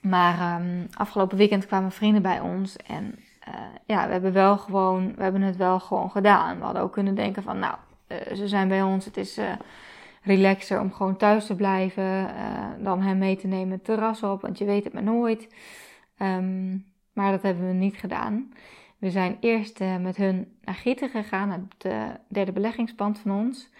Maar 0.00 0.60
um, 0.60 0.86
afgelopen 0.94 1.36
weekend 1.36 1.66
kwamen 1.66 1.92
vrienden 1.92 2.22
bij 2.22 2.40
ons. 2.40 2.76
En 2.76 3.18
uh, 3.48 3.54
ja, 3.86 4.06
we 4.06 4.12
hebben, 4.12 4.32
wel 4.32 4.58
gewoon, 4.58 5.14
we 5.14 5.22
hebben 5.22 5.42
het 5.42 5.56
wel 5.56 5.80
gewoon 5.80 6.10
gedaan. 6.10 6.58
We 6.58 6.64
hadden 6.64 6.82
ook 6.82 6.92
kunnen 6.92 7.14
denken 7.14 7.42
van, 7.42 7.58
nou, 7.58 7.74
uh, 8.08 8.36
ze 8.36 8.48
zijn 8.48 8.68
bij 8.68 8.82
ons. 8.82 9.04
Het 9.04 9.16
is 9.16 9.38
relaxer 10.22 10.80
om 10.80 10.92
gewoon 10.92 11.16
thuis 11.16 11.46
te 11.46 11.54
blijven. 11.54 12.34
dan 12.82 13.02
hem 13.02 13.18
mee 13.18 13.36
te 13.36 13.46
nemen 13.46 13.82
terras 13.82 14.22
op. 14.22 14.40
Want 14.40 14.58
je 14.58 14.64
weet 14.64 14.84
het 14.84 14.92
maar 14.92 15.02
nooit. 15.02 15.54
Um, 16.18 16.86
maar 17.12 17.30
dat 17.30 17.42
hebben 17.42 17.66
we 17.66 17.72
niet 17.72 17.96
gedaan. 17.96 18.52
We 18.98 19.10
zijn 19.10 19.36
eerst 19.40 19.80
met 20.00 20.16
hun 20.16 20.56
naar 20.64 20.74
Gieten 20.74 21.08
gegaan. 21.08 21.50
Het 21.50 21.92
derde 22.28 22.52
beleggingspand 22.52 23.18
van 23.18 23.30
ons. 23.30 23.70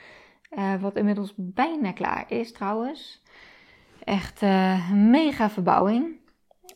wat 0.81 0.97
inmiddels 0.97 1.33
bijna 1.37 1.93
klaar 1.93 2.25
is 2.29 2.53
trouwens. 2.53 3.23
Echt 4.05 4.41
mega 4.93 5.51
verbouwing. 5.51 6.17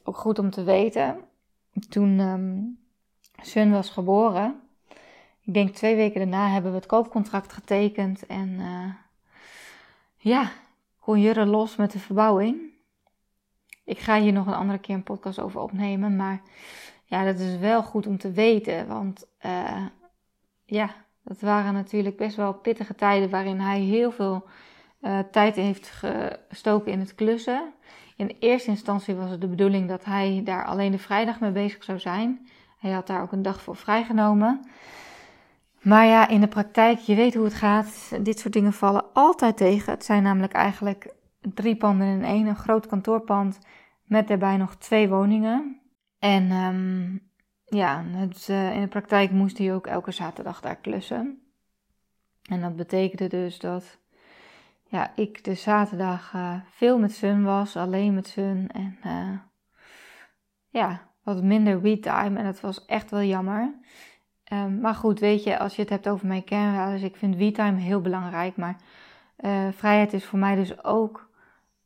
Ook 0.04 0.16
goed 0.16 0.38
om 0.38 0.50
te 0.50 0.64
weten. 0.64 1.16
Toen 1.88 2.18
um, 2.18 2.78
Sun 3.42 3.70
was 3.70 3.90
geboren, 3.90 4.60
ik 5.40 5.54
denk 5.54 5.74
twee 5.74 5.96
weken 5.96 6.20
daarna 6.20 6.48
hebben 6.48 6.70
we 6.70 6.76
het 6.76 6.86
koopcontract 6.86 7.52
getekend. 7.52 8.26
En 8.26 8.60
ja, 10.22 10.50
kon 11.00 11.20
Jurre 11.20 11.46
los 11.46 11.76
met 11.76 11.92
de 11.92 11.98
verbouwing. 11.98 12.60
Ik 13.84 13.98
ga 13.98 14.20
hier 14.20 14.32
nog 14.32 14.46
een 14.46 14.54
andere 14.54 14.78
keer 14.78 14.94
een 14.94 15.02
podcast 15.02 15.38
over 15.38 15.60
opnemen. 15.60 16.16
Maar 16.16 16.42
ja, 17.04 17.24
dat 17.24 17.38
is 17.38 17.58
wel 17.58 17.82
goed 17.82 18.06
om 18.06 18.18
te 18.18 18.30
weten. 18.30 18.86
Want 18.86 19.26
uh, 19.46 19.86
ja, 20.64 20.94
dat 21.22 21.40
waren 21.40 21.72
natuurlijk 21.72 22.16
best 22.16 22.36
wel 22.36 22.54
pittige 22.54 22.94
tijden 22.94 23.30
waarin 23.30 23.60
hij 23.60 23.80
heel 23.80 24.12
veel 24.12 24.44
uh, 25.00 25.18
tijd 25.18 25.56
heeft 25.56 25.90
gestoken 26.48 26.92
in 26.92 27.00
het 27.00 27.14
klussen. 27.14 27.72
In 28.16 28.36
eerste 28.38 28.70
instantie 28.70 29.14
was 29.14 29.30
het 29.30 29.40
de 29.40 29.48
bedoeling 29.48 29.88
dat 29.88 30.04
hij 30.04 30.40
daar 30.44 30.64
alleen 30.64 30.92
de 30.92 30.98
vrijdag 30.98 31.40
mee 31.40 31.50
bezig 31.50 31.84
zou 31.84 31.98
zijn. 31.98 32.48
Hij 32.78 32.90
had 32.90 33.06
daar 33.06 33.22
ook 33.22 33.32
een 33.32 33.42
dag 33.42 33.62
voor 33.62 33.76
vrijgenomen. 33.76 34.60
Maar 35.82 36.06
ja, 36.06 36.28
in 36.28 36.40
de 36.40 36.48
praktijk, 36.48 36.98
je 36.98 37.14
weet 37.14 37.34
hoe 37.34 37.44
het 37.44 37.54
gaat. 37.54 38.12
Dit 38.22 38.38
soort 38.38 38.52
dingen 38.52 38.72
vallen 38.72 39.12
altijd 39.12 39.56
tegen. 39.56 39.92
Het 39.92 40.04
zijn 40.04 40.22
namelijk 40.22 40.52
eigenlijk 40.52 41.14
drie 41.40 41.76
panden 41.76 42.06
in 42.06 42.24
één. 42.24 42.46
Een 42.46 42.56
groot 42.56 42.86
kantoorpand 42.86 43.58
met 44.04 44.28
daarbij 44.28 44.56
nog 44.56 44.76
twee 44.76 45.08
woningen. 45.08 45.80
En 46.18 46.50
um, 46.50 47.30
ja, 47.64 48.04
het, 48.04 48.48
uh, 48.50 48.74
in 48.74 48.80
de 48.80 48.88
praktijk 48.88 49.30
moest 49.30 49.58
hij 49.58 49.74
ook 49.74 49.86
elke 49.86 50.10
zaterdag 50.10 50.60
daar 50.60 50.76
klussen. 50.76 51.42
En 52.42 52.60
dat 52.60 52.76
betekende 52.76 53.28
dus 53.28 53.58
dat 53.58 53.98
ja, 54.84 55.12
ik 55.16 55.44
de 55.44 55.54
zaterdag 55.54 56.32
uh, 56.34 56.54
veel 56.70 56.98
met 56.98 57.12
Sun 57.12 57.44
was, 57.44 57.76
alleen 57.76 58.14
met 58.14 58.26
Sun. 58.26 58.68
En 58.72 58.98
uh, 59.06 59.38
ja, 60.68 61.10
wat 61.22 61.42
minder 61.42 61.80
we-time. 61.80 62.38
En 62.38 62.44
dat 62.44 62.60
was 62.60 62.84
echt 62.84 63.10
wel 63.10 63.22
jammer. 63.22 63.74
Um, 64.52 64.80
maar 64.80 64.94
goed, 64.94 65.20
weet 65.20 65.44
je, 65.44 65.58
als 65.58 65.76
je 65.76 65.80
het 65.80 65.90
hebt 65.90 66.08
over 66.08 66.26
mijn 66.26 66.44
kernwaarden, 66.44 67.02
ik 67.04 67.16
vind 67.16 67.36
we-time 67.36 67.78
heel 67.78 68.00
belangrijk. 68.00 68.56
Maar 68.56 68.76
uh, 69.38 69.68
vrijheid 69.70 70.12
is 70.12 70.24
voor 70.24 70.38
mij 70.38 70.54
dus 70.54 70.84
ook 70.84 71.30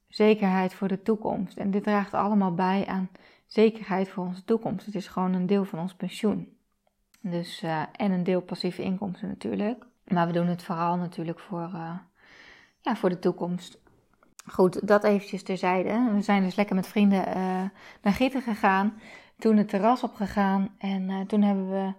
zekerheid 0.09 0.75
voor 0.75 0.89
de 0.89 1.03
toekomst. 1.03 1.57
En 1.57 1.71
dit 1.71 1.83
draagt 1.83 2.15
allemaal 2.15 2.55
bij 2.55 2.87
aan 2.87 3.09
zekerheid 3.47 4.09
voor 4.09 4.25
onze 4.25 4.45
toekomst. 4.45 4.87
Het 4.87 4.95
is 4.95 5.09
gewoon 5.09 5.33
een 5.33 5.47
deel 5.47 5.65
van 5.65 5.79
ons 5.79 5.95
pensioen. 5.95 6.57
Dus, 7.21 7.63
en 7.93 8.13
een 8.13 8.25
deel 8.25 8.41
passieve 8.41 8.83
inkomsten 8.83 9.29
natuurlijk. 9.29 9.85
Maar 10.05 10.27
we 10.27 10.33
doen 10.33 10.47
het 10.47 10.63
vooral 10.63 10.97
natuurlijk 10.97 11.41
voor 11.41 11.71
ja, 12.81 12.97
voor 12.97 13.09
de 13.09 13.19
toekomst. 13.19 13.79
Goed, 14.47 14.87
dat 14.87 15.05
eventjes 15.05 15.43
terzijde. 15.43 16.11
We 16.15 16.23
zijn 16.23 16.43
dus 16.43 16.55
lekker 16.55 16.75
met 16.75 16.87
vrienden 16.87 17.25
naar 18.03 18.13
Gieten 18.13 18.43
gegaan. 18.43 19.01
Toen 19.39 19.57
het 19.57 19.69
terras 19.69 20.03
op 20.03 20.15
gegaan. 20.15 20.75
En 20.79 21.27
toen 21.27 21.43
hebben 21.43 21.71
we 21.71 21.93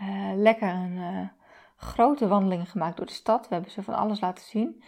uh, 0.00 0.30
lekker 0.34 0.68
een 0.68 1.30
grote 1.76 2.28
wandeling 2.28 2.70
gemaakt 2.70 2.96
door 2.96 3.06
de 3.06 3.12
stad. 3.12 3.48
We 3.48 3.54
hebben 3.54 3.72
ze 3.72 3.82
van 3.82 3.94
alles 3.94 4.20
laten 4.20 4.44
zien. 4.44 4.82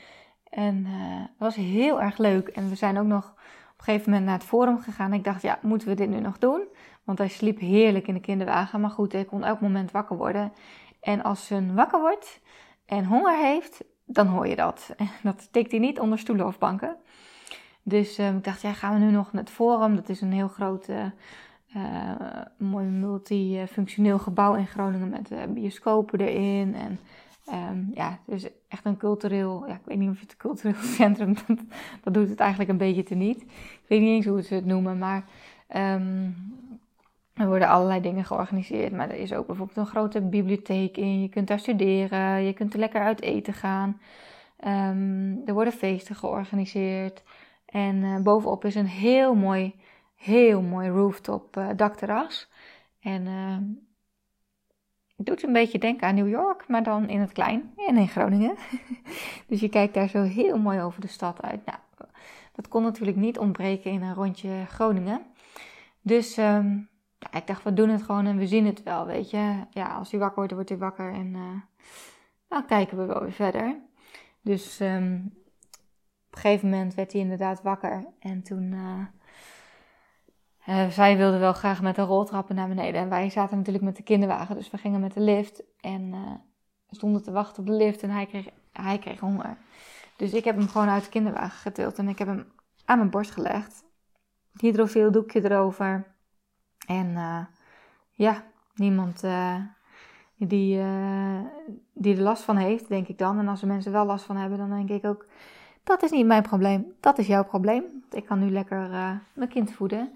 En 0.50 0.84
het 0.86 1.38
was 1.38 1.54
heel 1.54 2.00
erg 2.00 2.18
leuk. 2.18 2.48
En 2.48 2.68
we 2.68 2.75
zijn 2.75 2.98
ook 2.98 3.06
nog 3.06 3.25
op 3.30 3.78
een 3.78 3.84
gegeven 3.84 4.10
moment 4.10 4.26
naar 4.26 4.38
het 4.38 4.48
forum 4.48 4.80
gegaan. 4.80 5.12
Ik 5.12 5.25
dacht, 5.25 5.42
ja, 5.42 5.58
moeten 5.62 5.88
we 5.88 5.94
dit 5.94 6.08
nu 6.08 6.20
nog 6.20 6.38
doen? 6.38 6.68
Want 7.04 7.18
hij 7.18 7.28
sliep 7.28 7.58
heerlijk 7.58 8.08
in 8.08 8.14
de 8.14 8.20
kinderwagen. 8.20 8.80
Maar 8.80 8.90
goed, 8.90 9.12
hij 9.12 9.25
kon 9.25 9.44
elk 9.44 9.60
moment 9.60 9.90
wakker 9.90 10.16
worden. 10.16 10.52
En 11.00 11.22
als 11.22 11.46
ze 11.46 11.72
wakker 11.72 12.00
wordt 12.00 12.40
en 12.86 13.04
honger 13.04 13.36
heeft, 13.38 13.84
dan 14.04 14.26
hoor 14.26 14.46
je 14.46 14.56
dat. 14.56 14.94
Dat 15.22 15.40
steekt 15.40 15.70
hij 15.70 15.80
niet 15.80 16.00
onder 16.00 16.18
stoelen 16.18 16.46
of 16.46 16.58
banken. 16.58 16.96
Dus 17.82 18.18
uh, 18.18 18.34
ik 18.34 18.44
dacht, 18.44 18.62
ja, 18.62 18.72
gaan 18.72 18.92
we 18.92 19.04
nu 19.04 19.10
nog 19.10 19.32
naar 19.32 19.42
het 19.42 19.52
Forum. 19.52 19.94
Dat 19.94 20.08
is 20.08 20.20
een 20.20 20.32
heel 20.32 20.48
groot, 20.48 20.88
uh, 20.88 21.04
uh, 21.76 22.12
mooi 22.56 22.87
multifunctioneel 22.87 24.18
gebouw 24.18 24.54
in 24.54 24.66
Groningen 24.66 25.09
met 25.09 25.54
bioscopen 25.54 26.21
erin. 26.21 26.75
En 26.75 26.99
um, 27.71 27.90
ja, 27.95 28.18
dus 28.26 28.49
echt 28.68 28.85
een 28.85 28.97
cultureel, 28.97 29.64
ja, 29.66 29.75
ik 29.75 29.85
weet 29.85 29.99
niet 29.99 30.11
of 30.11 30.21
het 30.21 30.30
een 30.30 30.37
cultureel 30.49 30.83
centrum, 30.83 31.35
dat, 31.47 31.59
dat 32.02 32.14
doet 32.14 32.28
het 32.28 32.40
eigenlijk 32.40 32.71
een 32.71 32.76
beetje 32.76 33.02
te 33.02 33.14
niet. 33.14 33.42
Ik 33.42 33.85
weet 33.87 34.00
niet 34.00 34.11
eens 34.11 34.26
hoe 34.26 34.42
ze 34.42 34.54
het 34.54 34.64
noemen, 34.64 34.99
maar 34.99 35.25
um, 35.76 36.35
er 37.35 37.47
worden 37.47 37.68
allerlei 37.68 38.00
dingen 38.00 38.25
georganiseerd, 38.25 38.92
maar 38.92 39.11
er 39.11 39.16
is 39.16 39.33
ook 39.33 39.47
bijvoorbeeld 39.47 39.76
een 39.76 39.87
grote 39.87 40.21
bibliotheek 40.21 40.97
in. 40.97 41.21
Je 41.23 41.28
kunt 41.28 41.49
daar 41.49 41.59
studeren, 41.59 42.42
je 42.45 42.52
kunt 42.52 42.73
er 42.73 42.78
lekker 42.78 43.00
uit 43.00 43.23
eten 43.23 43.54
gaan. 43.54 44.00
Um, 44.66 45.42
er 45.47 45.54
worden 45.54 45.73
feesten 45.73 46.14
georganiseerd. 46.14 47.23
En 47.66 47.97
uh, 47.97 48.18
bovenop 48.18 48.64
is 48.64 48.75
een 48.75 48.87
heel 48.87 49.35
mooi, 49.35 49.75
heel 50.16 50.62
mooi 50.62 50.88
rooftop 50.88 51.56
uh, 51.56 51.68
dakterras. 51.76 52.49
En 53.00 53.26
uh, 53.26 53.56
het 55.16 55.26
doet 55.26 55.42
een 55.42 55.52
beetje 55.52 55.78
denken 55.78 56.06
aan 56.06 56.14
New 56.14 56.28
York, 56.28 56.68
maar 56.68 56.82
dan 56.82 57.08
in 57.08 57.20
het 57.20 57.32
klein 57.32 57.73
en 57.76 57.96
in 57.96 58.08
Groningen. 58.08 58.56
dus 59.49 59.61
je 59.61 59.68
kijkt 59.68 59.94
daar 59.94 60.08
zo 60.08 60.23
heel 60.23 60.58
mooi 60.58 60.80
over 60.80 61.00
de 61.00 61.06
stad 61.06 61.42
uit. 61.42 61.64
Nou, 61.64 61.78
dat 62.52 62.68
kon 62.68 62.82
natuurlijk 62.82 63.16
niet 63.16 63.38
ontbreken 63.38 63.90
in 63.90 64.02
een 64.02 64.14
rondje 64.14 64.64
Groningen. 64.66 65.23
Dus 66.00 66.37
um, 66.37 66.88
ja, 67.18 67.38
ik 67.38 67.46
dacht, 67.46 67.62
we 67.62 67.73
doen 67.73 67.88
het 67.88 68.02
gewoon 68.02 68.26
en 68.26 68.37
we 68.37 68.46
zien 68.46 68.66
het 68.66 68.82
wel, 68.82 69.06
weet 69.06 69.30
je. 69.30 69.61
Ja, 69.70 69.94
als 69.94 70.11
hij 70.11 70.20
wakker 70.20 70.38
wordt, 70.38 70.52
wordt 70.52 70.68
hij 70.68 70.78
wakker 70.78 71.12
en 71.12 71.35
uh, 71.35 71.61
dan 72.49 72.66
kijken 72.66 72.99
we 72.99 73.04
wel 73.04 73.20
weer 73.20 73.32
verder. 73.32 73.76
Dus 74.40 74.80
um, 74.80 75.32
op 76.26 76.35
een 76.35 76.38
gegeven 76.40 76.70
moment 76.70 76.94
werd 76.94 77.12
hij 77.12 77.20
inderdaad 77.20 77.62
wakker 77.62 78.06
en 78.18 78.42
toen... 78.42 78.73
Uh, 78.73 79.04
uh, 80.68 80.88
zij 80.88 81.16
wilde 81.16 81.38
wel 81.38 81.52
graag 81.52 81.82
met 81.82 81.99
een 81.99 82.04
roltrappen 82.04 82.54
naar 82.54 82.68
beneden. 82.68 83.00
En 83.00 83.08
wij 83.08 83.30
zaten 83.30 83.56
natuurlijk 83.56 83.85
met 83.85 83.96
de 83.96 84.02
kinderwagen, 84.02 84.56
dus 84.56 84.70
we 84.70 84.78
gingen 84.78 85.00
met 85.00 85.14
de 85.14 85.20
lift. 85.20 85.62
En 85.80 86.14
stonden 86.90 87.23
te 87.23 87.30
wachten 87.30 87.62
op 87.62 87.68
de 87.68 87.75
lift 87.75 88.02
en 88.02 88.11
hij 88.11 88.26
kreeg, 88.26 88.49
hij 88.73 88.99
kreeg 88.99 89.20
honger. 89.20 89.56
Dus 90.16 90.32
ik 90.32 90.44
heb 90.44 90.56
hem 90.56 90.68
gewoon 90.68 90.88
uit 90.88 91.04
de 91.04 91.11
kinderwagen 91.11 91.58
getild 91.58 91.99
en 91.99 92.08
ik 92.08 92.18
heb 92.18 92.28
hem 92.28 92.52
aan 92.85 92.99
mijn 92.99 93.11
borst 93.11 93.30
gelegd. 93.30 93.85
Hydrofiel 94.61 95.11
doekje 95.11 95.44
erover. 95.44 96.14
En 96.87 97.06
uh, 97.06 97.44
ja, 98.11 98.44
niemand 98.75 99.25
uh, 99.25 99.56
die, 100.37 100.78
uh, 100.78 101.40
die 101.94 102.16
er 102.16 102.23
last 102.23 102.42
van 102.42 102.56
heeft, 102.56 102.88
denk 102.88 103.08
ik 103.08 103.18
dan. 103.18 103.38
En 103.38 103.49
als 103.49 103.61
er 103.61 103.66
mensen 103.66 103.92
wel 103.92 104.04
last 104.04 104.25
van 104.25 104.37
hebben, 104.37 104.58
dan 104.58 104.70
denk 104.70 104.90
ik 104.90 105.04
ook: 105.04 105.26
dat 105.85 106.02
is 106.02 106.11
niet 106.11 106.26
mijn 106.26 106.42
probleem, 106.42 106.92
dat 107.00 107.18
is 107.18 107.26
jouw 107.26 107.44
probleem. 107.44 108.04
Ik 108.11 108.25
kan 108.25 108.38
nu 108.38 108.50
lekker 108.50 108.88
mijn 109.35 109.49
kind 109.49 109.73
voeden. 109.73 110.12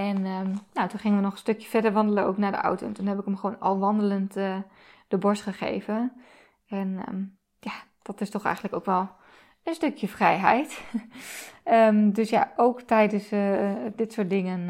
En 0.00 0.26
um, 0.26 0.58
nou, 0.72 0.88
toen 0.88 0.98
gingen 0.98 1.16
we 1.16 1.22
nog 1.22 1.32
een 1.32 1.38
stukje 1.38 1.68
verder 1.68 1.92
wandelen, 1.92 2.24
ook 2.24 2.36
naar 2.36 2.52
de 2.52 2.58
auto. 2.58 2.86
En 2.86 2.92
toen 2.92 3.06
heb 3.06 3.18
ik 3.18 3.24
hem 3.24 3.36
gewoon 3.36 3.60
al 3.60 3.78
wandelend 3.78 4.32
de 5.08 5.18
borst 5.18 5.42
gegeven. 5.42 6.12
En 6.68 7.02
um, 7.08 7.38
ja, 7.58 7.72
dat 8.02 8.20
is 8.20 8.30
toch 8.30 8.44
eigenlijk 8.44 8.74
ook 8.74 8.84
wel 8.84 9.10
een 9.62 9.74
stukje 9.74 10.08
vrijheid. 10.08 10.82
um, 11.64 12.12
dus 12.18 12.30
ja, 12.30 12.52
ook 12.56 12.80
tijdens 12.80 13.28
dit 13.96 14.12
soort 14.12 14.30
dingen 14.30 14.68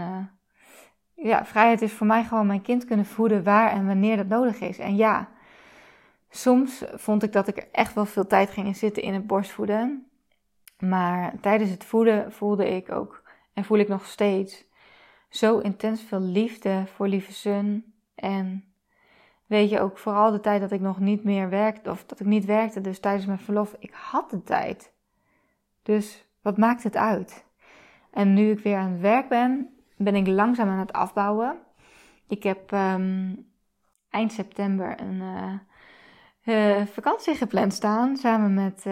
ja, 1.15 1.45
vrijheid 1.45 1.83
is 1.83 1.93
voor 1.93 2.07
mij 2.07 2.25
gewoon 2.25 2.47
mijn 2.47 2.63
kind 2.63 2.85
kunnen 2.85 3.07
voeden 3.07 3.45
waar 3.45 3.71
en 3.71 3.87
wanneer 3.87 4.17
dat 4.17 4.29
nodig 4.29 4.61
is. 4.61 4.79
En 4.79 4.97
ja, 4.97 5.29
soms 6.31 6.85
vond 6.95 7.23
ik 7.23 7.33
dat 7.33 7.49
ik 7.49 7.57
er 7.57 7.69
echt 7.73 7.95
wel 7.95 8.07
veel 8.07 8.27
tijd 8.27 8.51
ging 8.51 8.77
zitten 8.77 9.03
in 9.03 9.15
het 9.15 9.27
borstvoeden. 9.27 10.07
Maar 10.79 11.35
tijdens 11.41 11.71
het 11.71 11.85
voeden 11.85 12.33
voelde 12.33 12.69
ik 12.69 12.93
ook, 12.93 13.23
en 13.53 13.65
voel 13.65 13.79
ik 13.79 13.89
nog 13.89 14.07
steeds, 14.07 14.69
zo 15.31 15.59
intens 15.59 16.03
veel 16.03 16.21
liefde 16.21 16.83
voor 16.87 17.09
lieve 17.09 17.33
Sun. 17.33 17.95
En 18.15 18.65
weet 19.47 19.71
je 19.71 19.81
ook 19.81 19.99
vooral 19.99 20.31
de 20.31 20.41
tijd 20.41 20.61
dat 20.61 20.71
ik 20.71 20.81
nog 20.81 20.99
niet 20.99 21.25
meer 21.25 21.49
werkte, 21.49 21.91
of 21.91 22.05
dat 22.05 22.21
ik 22.21 22.27
niet 22.27 22.45
werkte, 22.45 22.81
dus 22.81 23.01
tijdens 23.01 23.27
mijn 23.27 23.39
verlof, 23.39 23.77
ik 23.79 23.93
had 23.93 24.31
de 24.31 24.43
tijd. 24.43 24.93
Dus 25.83 26.29
wat 26.43 26.59
maakt 26.59 26.83
het 26.83 26.97
uit? 26.97 27.47
En 28.11 28.35
nu 28.35 28.51
ik 28.51 28.59
weer 28.59 28.77
aan 28.77 28.91
het 28.91 29.01
werk 29.01 29.29
ben, 29.29 29.75
ben 29.97 30.15
ik 30.15 30.27
langzaam 30.27 30.69
aan 30.69 30.79
het 30.79 30.93
afbouwen. 30.93 31.59
Ik 32.29 32.43
heb 32.43 32.73
ehm, 32.73 33.35
eind 34.11 34.33
september 34.33 35.01
een 35.01 35.23
uh, 36.45 36.87
vakantie 36.87 37.35
gepland 37.35 37.73
staan 37.73 38.17
samen 38.17 38.55
met 38.55 38.85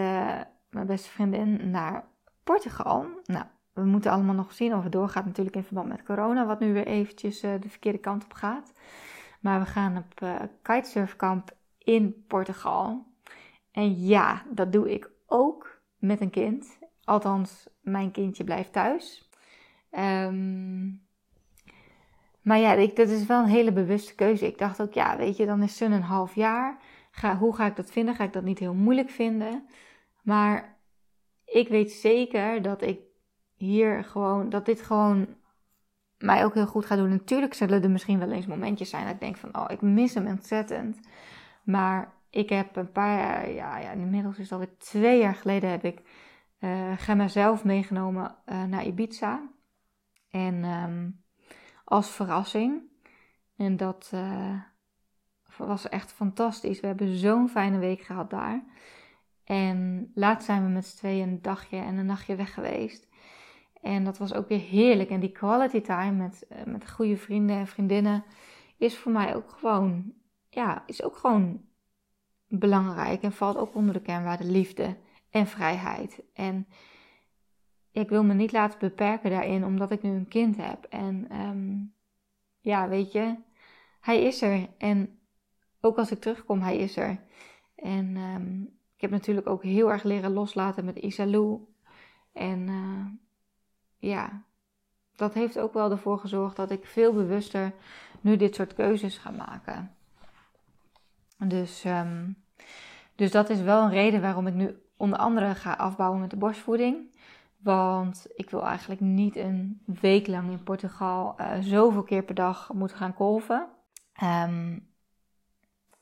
mijn 0.69 0.85
beste 0.85 1.09
vriendin 1.09 1.69
naar 1.69 2.05
Portugal. 2.43 3.05
Nou, 3.23 3.45
we 3.79 3.85
moeten 3.85 4.11
allemaal 4.11 4.35
nog 4.35 4.53
zien 4.53 4.75
of 4.75 4.83
het 4.83 4.91
doorgaat 4.91 5.25
natuurlijk 5.25 5.55
in 5.55 5.63
verband 5.63 5.87
met 5.87 6.03
corona, 6.03 6.45
wat 6.45 6.59
nu 6.59 6.73
weer 6.73 6.87
eventjes 6.87 7.39
de 7.39 7.69
verkeerde 7.69 7.97
kant 7.97 8.23
op 8.23 8.33
gaat. 8.33 8.73
Maar 9.39 9.59
we 9.59 9.65
gaan 9.65 9.97
op 9.97 10.21
uh, 10.23 10.35
kitesurfkamp 10.61 11.51
in 11.77 12.23
Portugal. 12.27 13.05
En 13.71 14.05
ja, 14.05 14.43
dat 14.49 14.71
doe 14.71 14.93
ik 14.93 15.11
ook 15.25 15.81
met 15.97 16.21
een 16.21 16.29
kind. 16.29 16.77
Althans, 17.03 17.67
mijn 17.81 18.11
kindje 18.11 18.43
blijft 18.43 18.73
thuis. 18.73 19.29
Um, 19.91 21.07
maar 22.41 22.59
ja, 22.59 22.73
ik, 22.73 22.95
dat 22.95 23.09
is 23.09 23.25
wel 23.25 23.43
een 23.43 23.49
hele 23.49 23.71
bewuste 23.71 24.15
keuze. 24.15 24.45
Ik 24.45 24.57
dacht 24.57 24.81
ook, 24.81 24.93
ja, 24.93 25.17
weet 25.17 25.37
je, 25.37 25.45
dan 25.45 25.63
is 25.63 25.75
Sun 25.75 25.91
een 25.91 26.01
half 26.01 26.35
jaar. 26.35 26.77
Ga, 27.11 27.37
hoe 27.37 27.55
ga 27.55 27.65
ik 27.65 27.75
dat 27.75 27.91
vinden? 27.91 28.15
Ga 28.15 28.23
ik 28.23 28.33
dat 28.33 28.43
niet 28.43 28.59
heel 28.59 28.73
moeilijk 28.73 29.09
vinden? 29.09 29.67
Maar 30.23 30.77
ik 31.45 31.67
weet 31.67 31.91
zeker 31.91 32.61
dat 32.61 32.81
ik 32.81 32.99
hier 33.59 34.03
gewoon, 34.03 34.49
dat 34.49 34.65
dit 34.65 34.81
gewoon 34.81 35.27
mij 36.17 36.43
ook 36.45 36.53
heel 36.53 36.67
goed 36.67 36.85
gaat 36.85 36.97
doen. 36.97 37.09
Natuurlijk 37.09 37.53
zullen 37.53 37.83
er 37.83 37.89
misschien 37.89 38.19
wel 38.19 38.31
eens 38.31 38.45
momentjes 38.45 38.89
zijn 38.89 39.03
dat 39.03 39.13
ik 39.13 39.19
denk 39.19 39.37
van, 39.37 39.57
oh, 39.57 39.65
ik 39.67 39.81
mis 39.81 40.13
hem 40.13 40.27
ontzettend. 40.27 40.99
Maar 41.63 42.13
ik 42.29 42.49
heb 42.49 42.75
een 42.75 42.91
paar, 42.91 43.51
ja, 43.51 43.77
ja 43.77 43.91
inmiddels 43.91 44.37
is 44.37 44.43
het 44.43 44.51
alweer 44.51 44.77
twee 44.77 45.19
jaar 45.19 45.35
geleden 45.35 45.69
heb 45.69 45.83
ik 45.83 46.01
uh, 46.59 46.91
Gemma 46.97 47.27
zelf 47.27 47.63
meegenomen 47.63 48.35
uh, 48.45 48.63
naar 48.63 48.85
Ibiza. 48.85 49.49
En 50.29 50.63
um, 50.63 51.23
als 51.83 52.09
verrassing. 52.09 52.81
En 53.55 53.77
dat 53.77 54.11
uh, 54.13 54.61
was 55.57 55.89
echt 55.89 56.11
fantastisch. 56.11 56.79
We 56.79 56.87
hebben 56.87 57.15
zo'n 57.15 57.49
fijne 57.49 57.77
week 57.77 58.01
gehad 58.01 58.29
daar. 58.29 58.63
En 59.43 60.11
laatst 60.13 60.45
zijn 60.45 60.63
we 60.63 60.69
met 60.69 60.85
z'n 60.85 60.97
tweeën 60.97 61.27
een 61.27 61.41
dagje 61.41 61.77
en 61.77 61.97
een 61.97 62.05
nachtje 62.05 62.35
weg 62.35 62.53
geweest. 62.53 63.08
En 63.81 64.03
dat 64.03 64.17
was 64.17 64.33
ook 64.33 64.47
weer 64.47 64.59
heerlijk. 64.59 65.09
En 65.09 65.19
die 65.19 65.31
quality 65.31 65.81
time 65.81 66.11
met, 66.11 66.47
met 66.65 66.89
goede 66.89 67.17
vrienden 67.17 67.55
en 67.55 67.67
vriendinnen 67.67 68.23
is 68.77 68.97
voor 68.97 69.11
mij 69.11 69.35
ook 69.35 69.51
gewoon, 69.51 70.13
ja, 70.49 70.83
is 70.85 71.03
ook 71.03 71.15
gewoon 71.15 71.61
belangrijk 72.47 73.21
en 73.21 73.31
valt 73.31 73.57
ook 73.57 73.75
onder 73.75 73.93
de 73.93 74.01
kernwaarde 74.01 74.45
liefde 74.51 74.97
en 75.29 75.47
vrijheid. 75.47 76.23
En 76.33 76.67
ik 77.91 78.09
wil 78.09 78.23
me 78.23 78.33
niet 78.33 78.51
laten 78.51 78.79
beperken 78.79 79.29
daarin, 79.29 79.65
omdat 79.65 79.91
ik 79.91 80.01
nu 80.01 80.09
een 80.09 80.27
kind 80.27 80.57
heb. 80.57 80.83
En 80.83 81.41
um, 81.41 81.93
ja, 82.59 82.87
weet 82.87 83.11
je, 83.11 83.35
hij 83.99 84.23
is 84.23 84.41
er. 84.41 84.67
En 84.77 85.19
ook 85.81 85.97
als 85.97 86.11
ik 86.11 86.19
terugkom, 86.19 86.61
hij 86.61 86.77
is 86.77 86.97
er. 86.97 87.19
En 87.75 88.17
um, 88.17 88.77
ik 88.95 89.01
heb 89.01 89.11
natuurlijk 89.11 89.47
ook 89.47 89.63
heel 89.63 89.91
erg 89.91 90.03
leren 90.03 90.33
loslaten 90.33 90.85
met 90.85 90.97
Isalou. 90.97 91.59
En 92.33 92.67
uh, 92.67 93.05
ja, 93.99 94.43
dat 95.15 95.33
heeft 95.33 95.59
ook 95.59 95.73
wel 95.73 95.91
ervoor 95.91 96.19
gezorgd 96.19 96.55
dat 96.55 96.71
ik 96.71 96.85
veel 96.85 97.13
bewuster 97.13 97.73
nu 98.21 98.35
dit 98.35 98.55
soort 98.55 98.73
keuzes 98.73 99.17
ga 99.17 99.31
maken. 99.31 99.95
Dus, 101.37 101.83
um, 101.85 102.35
dus 103.15 103.31
dat 103.31 103.49
is 103.49 103.61
wel 103.61 103.83
een 103.83 103.89
reden 103.89 104.21
waarom 104.21 104.47
ik 104.47 104.53
nu 104.53 104.81
onder 104.97 105.19
andere 105.19 105.55
ga 105.55 105.73
afbouwen 105.73 106.19
met 106.19 106.29
de 106.29 106.37
borstvoeding. 106.37 107.17
Want 107.57 108.27
ik 108.35 108.49
wil 108.49 108.65
eigenlijk 108.65 109.01
niet 109.01 109.35
een 109.35 109.81
week 109.85 110.27
lang 110.27 110.51
in 110.51 110.63
Portugal 110.63 111.35
uh, 111.37 111.53
zoveel 111.59 112.03
keer 112.03 112.23
per 112.23 112.35
dag 112.35 112.73
moeten 112.73 112.97
gaan 112.97 113.13
kolven. 113.13 113.67
Um, 114.23 114.87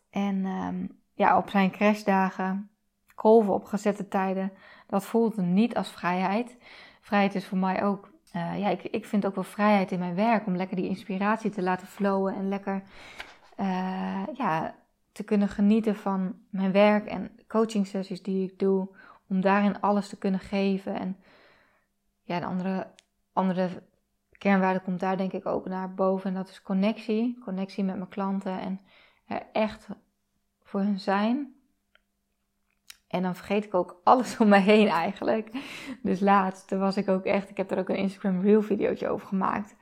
en 0.10 0.46
um, 0.46 1.02
ja, 1.14 1.38
op 1.38 1.50
zijn 1.50 1.72
crashdagen, 1.72 2.70
kolven 3.16 3.54
op 3.54 3.66
gezette 3.66 4.08
tijden, 4.08 4.52
dat 4.88 5.06
voelt 5.06 5.38
niet 5.38 5.76
als 5.76 5.90
vrijheid. 5.90 6.58
Vrijheid 7.08 7.36
is 7.36 7.46
voor 7.46 7.58
mij 7.58 7.84
ook, 7.84 8.12
uh, 8.36 8.60
ja, 8.60 8.70
ik, 8.70 8.84
ik 8.84 9.06
vind 9.06 9.26
ook 9.26 9.36
wel 9.36 9.44
vrijheid 9.44 9.92
in 9.92 10.00
mijn 10.00 10.16
werk 10.16 10.46
om 10.46 10.56
lekker 10.56 10.76
die 10.76 10.88
inspiratie 10.88 11.50
te 11.52 11.62
laten 11.62 11.88
flowen 11.88 12.36
en 12.36 12.50
lekker, 12.50 12.84
uh, 13.60 14.24
ja, 14.34 14.76
te 15.12 15.24
kunnen 15.24 15.48
genieten 15.48 15.96
van 15.96 16.36
mijn 16.50 16.72
werk 16.72 17.06
en 17.06 17.32
coaching 17.48 17.88
sessies 17.88 18.24
die 18.24 18.52
ik 18.52 18.60
doe. 18.60 18.96
Om 19.30 19.42
daarin 19.42 19.82
alles 19.82 20.10
te 20.10 20.18
kunnen 20.18 20.40
geven. 20.40 21.00
En 21.00 21.18
ja, 22.24 22.38
een 22.38 22.44
andere, 22.44 22.88
andere 23.34 23.84
kernwaarde 24.38 24.82
komt 24.82 25.00
daar 25.00 25.18
denk 25.18 25.34
ik 25.34 25.46
ook 25.46 25.66
naar 25.66 25.94
boven. 25.94 26.30
En 26.30 26.36
dat 26.36 26.50
is 26.50 26.62
connectie. 26.62 27.40
Connectie 27.44 27.84
met 27.84 27.96
mijn 27.96 28.10
klanten. 28.10 28.60
En 28.60 28.82
er 29.28 29.42
echt 29.52 29.88
voor 30.64 30.80
hun 30.80 31.00
zijn. 31.00 31.56
En 33.08 33.22
dan 33.22 33.36
vergeet 33.36 33.66
ik 33.66 33.74
ook 33.74 34.02
alles 34.04 34.38
om 34.38 34.48
me 34.48 34.58
heen 34.58 34.88
eigenlijk. 34.88 35.50
Dus 36.02 36.20
laatst 36.20 36.72
was 36.72 36.98
ik 36.98 37.10
ook 37.10 37.24
echt, 37.24 37.50
ik 37.50 37.58
heb 37.58 37.72
er 37.72 37.78
ook 37.78 37.90
een 37.90 37.96
Instagram 37.96 38.42
Reel 38.42 38.62
videootje 38.62 39.10
over 39.10 39.28
gemaakt. 39.28 39.76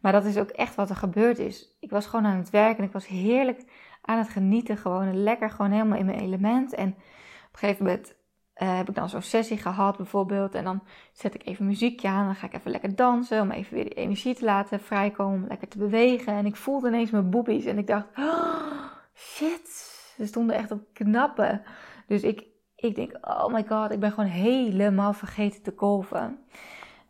Maar 0.00 0.12
dat 0.12 0.24
is 0.24 0.38
ook 0.38 0.50
echt 0.50 0.74
wat 0.74 0.90
er 0.90 0.96
gebeurd 0.96 1.38
is. 1.38 1.76
Ik 1.80 1.90
was 1.90 2.06
gewoon 2.06 2.26
aan 2.26 2.36
het 2.36 2.50
werken 2.50 2.78
en 2.78 2.84
ik 2.84 2.92
was 2.92 3.06
heerlijk 3.06 3.64
aan 4.02 4.18
het 4.18 4.28
genieten. 4.28 4.76
Gewoon 4.76 5.22
lekker, 5.22 5.50
gewoon 5.50 5.70
helemaal 5.70 5.98
in 5.98 6.06
mijn 6.06 6.20
element. 6.20 6.74
En 6.74 6.88
op 6.88 7.52
een 7.52 7.58
gegeven 7.58 7.84
moment 7.84 8.14
uh, 8.56 8.76
heb 8.76 8.88
ik 8.88 8.94
dan 8.94 9.08
zo'n 9.08 9.22
sessie 9.22 9.58
gehad 9.58 9.96
bijvoorbeeld. 9.96 10.54
En 10.54 10.64
dan 10.64 10.82
zet 11.12 11.34
ik 11.34 11.46
even 11.46 11.66
muziekje 11.66 12.08
aan. 12.08 12.24
Dan 12.24 12.34
ga 12.34 12.46
ik 12.46 12.54
even 12.54 12.70
lekker 12.70 12.96
dansen. 12.96 13.40
Om 13.40 13.50
even 13.50 13.74
weer 13.74 13.84
die 13.84 13.94
energie 13.94 14.34
te 14.34 14.44
laten 14.44 14.80
vrijkomen. 14.80 15.42
Om 15.42 15.48
lekker 15.48 15.68
te 15.68 15.78
bewegen. 15.78 16.32
En 16.32 16.46
ik 16.46 16.56
voelde 16.56 16.88
ineens 16.88 17.10
mijn 17.10 17.30
boobies. 17.30 17.64
En 17.64 17.78
ik 17.78 17.86
dacht, 17.86 18.06
oh, 18.18 18.86
shit. 19.14 19.94
Ze 20.16 20.26
stonden 20.26 20.56
echt 20.56 20.70
op 20.70 20.80
knappen. 20.92 21.62
Dus 22.06 22.22
ik, 22.22 22.46
ik 22.88 22.94
denk, 22.94 23.16
oh 23.20 23.52
my 23.52 23.64
god. 23.68 23.90
Ik 23.90 24.00
ben 24.00 24.12
gewoon 24.12 24.30
helemaal 24.30 25.12
vergeten 25.12 25.62
te 25.62 25.72
kolven. 25.72 26.38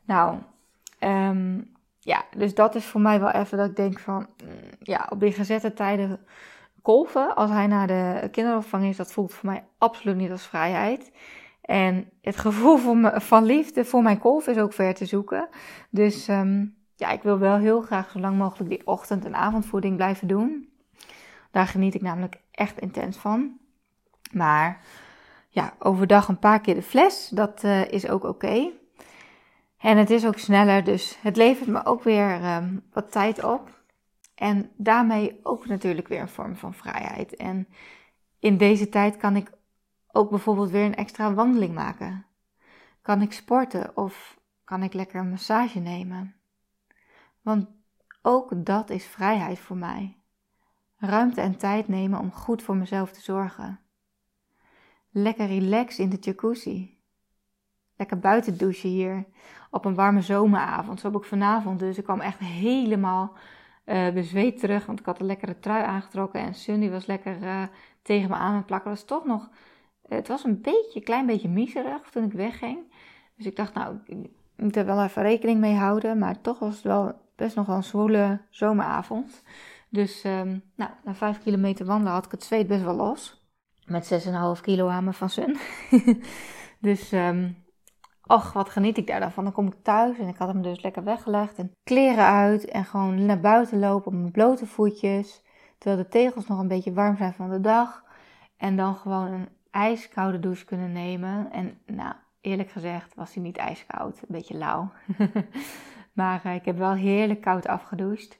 Nou, 0.04 0.38
um, 1.00 1.74
ja. 2.00 2.24
Dus 2.36 2.54
dat 2.54 2.74
is 2.74 2.84
voor 2.84 3.00
mij 3.00 3.20
wel 3.20 3.30
even 3.30 3.58
dat 3.58 3.68
ik 3.68 3.76
denk 3.76 3.98
van, 3.98 4.26
mm, 4.44 4.50
ja, 4.82 5.06
op 5.10 5.20
die 5.20 5.32
gezette 5.32 5.72
tijden 5.72 6.18
kolven, 6.82 7.34
als 7.36 7.50
hij 7.50 7.66
naar 7.66 7.86
de 7.86 8.28
kinderopvang 8.30 8.84
is, 8.84 8.96
dat 8.96 9.12
voelt 9.12 9.34
voor 9.34 9.48
mij 9.48 9.64
absoluut 9.78 10.16
niet 10.16 10.30
als 10.30 10.46
vrijheid. 10.46 11.12
En 11.60 12.10
het 12.20 12.36
gevoel 12.36 12.76
van, 13.02 13.44
liefde 13.44 13.84
voor 13.84 14.02
mijn 14.02 14.18
kolf 14.18 14.46
is 14.46 14.58
ook 14.58 14.72
ver 14.72 14.94
te 14.94 15.06
zoeken. 15.06 15.48
Dus 15.90 16.28
um, 16.28 16.76
ja, 16.96 17.10
ik 17.10 17.22
wil 17.22 17.38
wel 17.38 17.56
heel 17.56 17.80
graag 17.80 18.10
zo 18.10 18.18
lang 18.20 18.38
mogelijk 18.38 18.70
die 18.70 18.86
ochtend- 18.86 19.24
en 19.24 19.34
avondvoeding 19.34 19.96
blijven 19.96 20.28
doen. 20.28 20.68
Daar 21.50 21.66
geniet 21.66 21.94
ik 21.94 22.02
namelijk 22.02 22.40
echt 22.50 22.80
intens 22.80 23.16
van. 23.16 23.58
Maar 24.32 24.80
ja, 25.56 25.74
overdag 25.78 26.28
een 26.28 26.38
paar 26.38 26.60
keer 26.60 26.74
de 26.74 26.82
fles, 26.82 27.28
dat 27.28 27.64
uh, 27.64 27.90
is 27.90 28.08
ook 28.08 28.24
oké. 28.24 28.70
En 29.78 29.96
het 29.96 30.10
is 30.10 30.26
ook 30.26 30.38
sneller, 30.38 30.84
dus 30.84 31.18
het 31.20 31.36
levert 31.36 31.68
me 31.68 31.84
ook 31.84 32.02
weer 32.02 32.56
um, 32.56 32.84
wat 32.92 33.12
tijd 33.12 33.44
op. 33.44 33.80
En 34.34 34.70
daarmee 34.76 35.40
ook 35.42 35.66
natuurlijk 35.66 36.08
weer 36.08 36.20
een 36.20 36.28
vorm 36.28 36.56
van 36.56 36.74
vrijheid. 36.74 37.36
En 37.36 37.68
in 38.38 38.56
deze 38.56 38.88
tijd 38.88 39.16
kan 39.16 39.36
ik 39.36 39.52
ook 40.12 40.30
bijvoorbeeld 40.30 40.70
weer 40.70 40.84
een 40.84 40.94
extra 40.94 41.34
wandeling 41.34 41.74
maken. 41.74 42.26
Kan 43.02 43.22
ik 43.22 43.32
sporten 43.32 43.96
of 43.96 44.38
kan 44.64 44.82
ik 44.82 44.92
lekker 44.92 45.20
een 45.20 45.30
massage 45.30 45.78
nemen? 45.78 46.34
Want 47.42 47.66
ook 48.22 48.66
dat 48.66 48.90
is 48.90 49.04
vrijheid 49.04 49.58
voor 49.58 49.76
mij. 49.76 50.16
Ruimte 50.96 51.40
en 51.40 51.56
tijd 51.56 51.88
nemen 51.88 52.18
om 52.18 52.32
goed 52.32 52.62
voor 52.62 52.76
mezelf 52.76 53.12
te 53.12 53.20
zorgen. 53.20 53.85
Lekker 55.18 55.46
relax 55.46 55.98
in 55.98 56.08
de 56.08 56.16
jacuzzi. 56.20 56.98
Lekker 57.96 58.18
buiten 58.18 58.58
douchen 58.58 58.88
hier 58.88 59.24
op 59.70 59.84
een 59.84 59.94
warme 59.94 60.20
zomeravond. 60.20 61.00
Zo 61.00 61.10
heb 61.10 61.20
ik 61.20 61.28
vanavond 61.28 61.78
dus. 61.78 61.98
Ik 61.98 62.04
kwam 62.04 62.20
echt 62.20 62.38
helemaal 62.38 63.32
uh, 63.86 64.10
bezweet 64.10 64.58
terug, 64.58 64.86
want 64.86 65.00
ik 65.00 65.06
had 65.06 65.20
een 65.20 65.26
lekkere 65.26 65.58
trui 65.58 65.84
aangetrokken 65.84 66.40
en 66.40 66.54
Sunny 66.54 66.90
was 66.90 67.06
lekker 67.06 67.42
uh, 67.42 67.62
tegen 68.02 68.30
me 68.30 68.36
aan 68.36 68.54
het 68.54 68.66
plakken. 68.66 68.90
Was 68.90 69.04
toch 69.04 69.24
nog, 69.24 69.50
het 70.08 70.28
was 70.28 70.44
een 70.44 70.60
beetje, 70.60 71.00
klein 71.00 71.26
beetje 71.26 71.48
miserig 71.48 72.10
toen 72.10 72.24
ik 72.24 72.32
wegging. 72.32 72.78
Dus 73.36 73.46
ik 73.46 73.56
dacht, 73.56 73.74
nou, 73.74 73.96
ik 74.06 74.16
moet 74.56 74.76
er 74.76 74.86
wel 74.86 75.02
even 75.02 75.22
rekening 75.22 75.60
mee 75.60 75.74
houden. 75.74 76.18
Maar 76.18 76.40
toch 76.40 76.58
was 76.58 76.74
het 76.74 76.84
wel 76.84 77.20
best 77.36 77.56
nog 77.56 77.66
wel 77.66 77.76
een 77.76 77.84
zwoele 77.84 78.40
zomeravond. 78.50 79.42
Dus 79.88 80.24
um, 80.24 80.62
nou, 80.74 80.90
na 81.04 81.14
vijf 81.14 81.42
kilometer 81.42 81.86
wandelen 81.86 82.12
had 82.12 82.24
ik 82.24 82.30
het 82.30 82.44
zweet 82.44 82.66
best 82.66 82.82
wel 82.82 82.96
los. 82.96 83.45
Met 83.86 84.24
6,5 84.56 84.60
kilo 84.62 84.88
aan 84.88 85.04
me 85.04 85.12
van 85.12 85.30
Sun. 85.30 85.56
dus 86.80 87.12
um, 87.12 87.64
Och, 88.26 88.52
wat 88.52 88.70
geniet 88.70 88.96
ik 88.96 89.06
daar 89.06 89.20
dan 89.20 89.32
van. 89.32 89.44
Dan 89.44 89.52
kom 89.52 89.66
ik 89.66 89.82
thuis 89.82 90.18
en 90.18 90.28
ik 90.28 90.36
had 90.36 90.48
hem 90.48 90.62
dus 90.62 90.82
lekker 90.82 91.04
weggelegd. 91.04 91.58
En 91.58 91.72
kleren 91.84 92.24
uit 92.24 92.64
en 92.64 92.84
gewoon 92.84 93.26
naar 93.26 93.40
buiten 93.40 93.78
lopen 93.78 94.06
op 94.06 94.18
mijn 94.18 94.30
blote 94.30 94.66
voetjes. 94.66 95.42
Terwijl 95.78 96.02
de 96.02 96.08
tegels 96.08 96.46
nog 96.46 96.58
een 96.58 96.68
beetje 96.68 96.92
warm 96.92 97.16
zijn 97.16 97.34
van 97.34 97.50
de 97.50 97.60
dag. 97.60 98.04
En 98.56 98.76
dan 98.76 98.94
gewoon 98.94 99.32
een 99.32 99.48
ijskoude 99.70 100.38
douche 100.38 100.64
kunnen 100.64 100.92
nemen. 100.92 101.52
En 101.52 101.78
nou, 101.86 102.14
eerlijk 102.40 102.70
gezegd 102.70 103.14
was 103.14 103.34
hij 103.34 103.42
niet 103.42 103.56
ijskoud, 103.56 104.18
een 104.18 104.26
beetje 104.28 104.56
lauw. 104.56 104.92
maar 106.12 106.44
eh, 106.44 106.54
ik 106.54 106.64
heb 106.64 106.78
wel 106.78 106.94
heerlijk 106.94 107.40
koud 107.40 107.66
afgedoucht. 107.66 108.38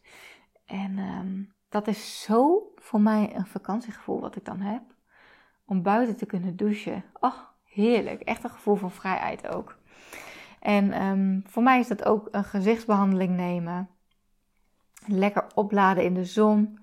En 0.64 0.98
ehm, 0.98 1.42
dat 1.68 1.86
is 1.86 2.22
zo 2.22 2.72
voor 2.76 3.00
mij 3.00 3.34
een 3.34 3.46
vakantiegevoel 3.46 4.20
wat 4.20 4.36
ik 4.36 4.44
dan 4.44 4.60
heb. 4.60 4.82
Om 5.66 5.82
buiten 5.82 6.16
te 6.16 6.26
kunnen 6.26 6.56
douchen. 6.56 7.04
Oh, 7.20 7.38
heerlijk. 7.64 8.20
Echt 8.20 8.44
een 8.44 8.50
gevoel 8.50 8.74
van 8.74 8.90
vrijheid 8.90 9.48
ook. 9.48 9.76
En 10.60 10.92
ehm, 10.92 11.40
voor 11.44 11.62
mij 11.62 11.78
is 11.78 11.88
dat 11.88 12.04
ook 12.04 12.28
een 12.30 12.44
gezichtsbehandeling 12.44 13.36
nemen. 13.36 13.88
Lekker 15.06 15.46
opladen 15.54 16.04
in 16.04 16.14
de 16.14 16.24
zon. 16.24 16.78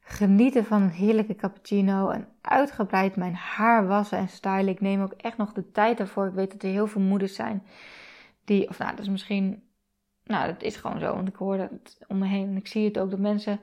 Genieten 0.00 0.64
van 0.64 0.82
een 0.82 0.90
heerlijke 0.90 1.36
cappuccino. 1.36 2.08
En 2.08 2.28
uitgebreid 2.40 3.16
mijn 3.16 3.34
haar 3.34 3.86
wassen 3.86 4.18
en 4.18 4.28
stylen. 4.28 4.72
Ik 4.72 4.80
neem 4.80 5.02
ook 5.02 5.12
echt 5.12 5.36
nog 5.36 5.52
de 5.52 5.70
tijd 5.70 6.00
ervoor. 6.00 6.26
Ik 6.26 6.34
weet 6.34 6.52
dat 6.52 6.62
er 6.62 6.68
heel 6.68 6.86
veel 6.86 7.00
moeders 7.00 7.34
zijn 7.34 7.62
die, 8.44 8.68
of 8.68 8.78
nou, 8.78 8.90
dat 8.90 9.00
is 9.00 9.08
misschien, 9.08 9.62
nou, 10.24 10.46
dat 10.46 10.62
is 10.62 10.76
gewoon 10.76 10.98
zo. 10.98 11.14
Want 11.14 11.28
ik 11.28 11.36
hoor 11.36 11.56
dat 11.56 11.70
om 12.08 12.18
me 12.18 12.26
heen 12.26 12.48
en 12.48 12.56
ik 12.56 12.66
zie 12.66 12.84
het 12.84 12.98
ook 12.98 13.10
dat 13.10 13.18
mensen, 13.18 13.60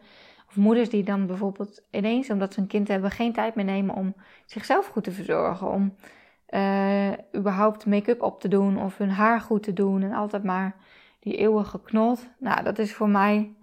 of 0.49 0.55
moeders 0.55 0.89
die 0.89 1.03
dan 1.03 1.25
bijvoorbeeld 1.25 1.83
ineens, 1.91 2.29
omdat 2.29 2.53
ze 2.53 2.59
een 2.59 2.67
kind 2.67 2.87
hebben, 2.87 3.11
geen 3.11 3.33
tijd 3.33 3.55
meer 3.55 3.65
nemen 3.65 3.95
om 3.95 4.15
zichzelf 4.45 4.87
goed 4.87 5.03
te 5.03 5.11
verzorgen. 5.11 5.71
Om 5.71 5.95
uh, 6.49 7.11
überhaupt 7.35 7.85
make-up 7.85 8.21
op 8.21 8.41
te 8.41 8.47
doen 8.47 8.81
of 8.81 8.97
hun 8.97 9.09
haar 9.09 9.41
goed 9.41 9.63
te 9.63 9.73
doen. 9.73 10.01
En 10.01 10.13
altijd 10.13 10.43
maar 10.43 10.75
die 11.19 11.37
eeuwige 11.37 11.81
knot. 11.81 12.29
Nou, 12.39 12.63
dat 12.63 12.79
is 12.79 12.93
voor 12.93 13.09
mij, 13.09 13.53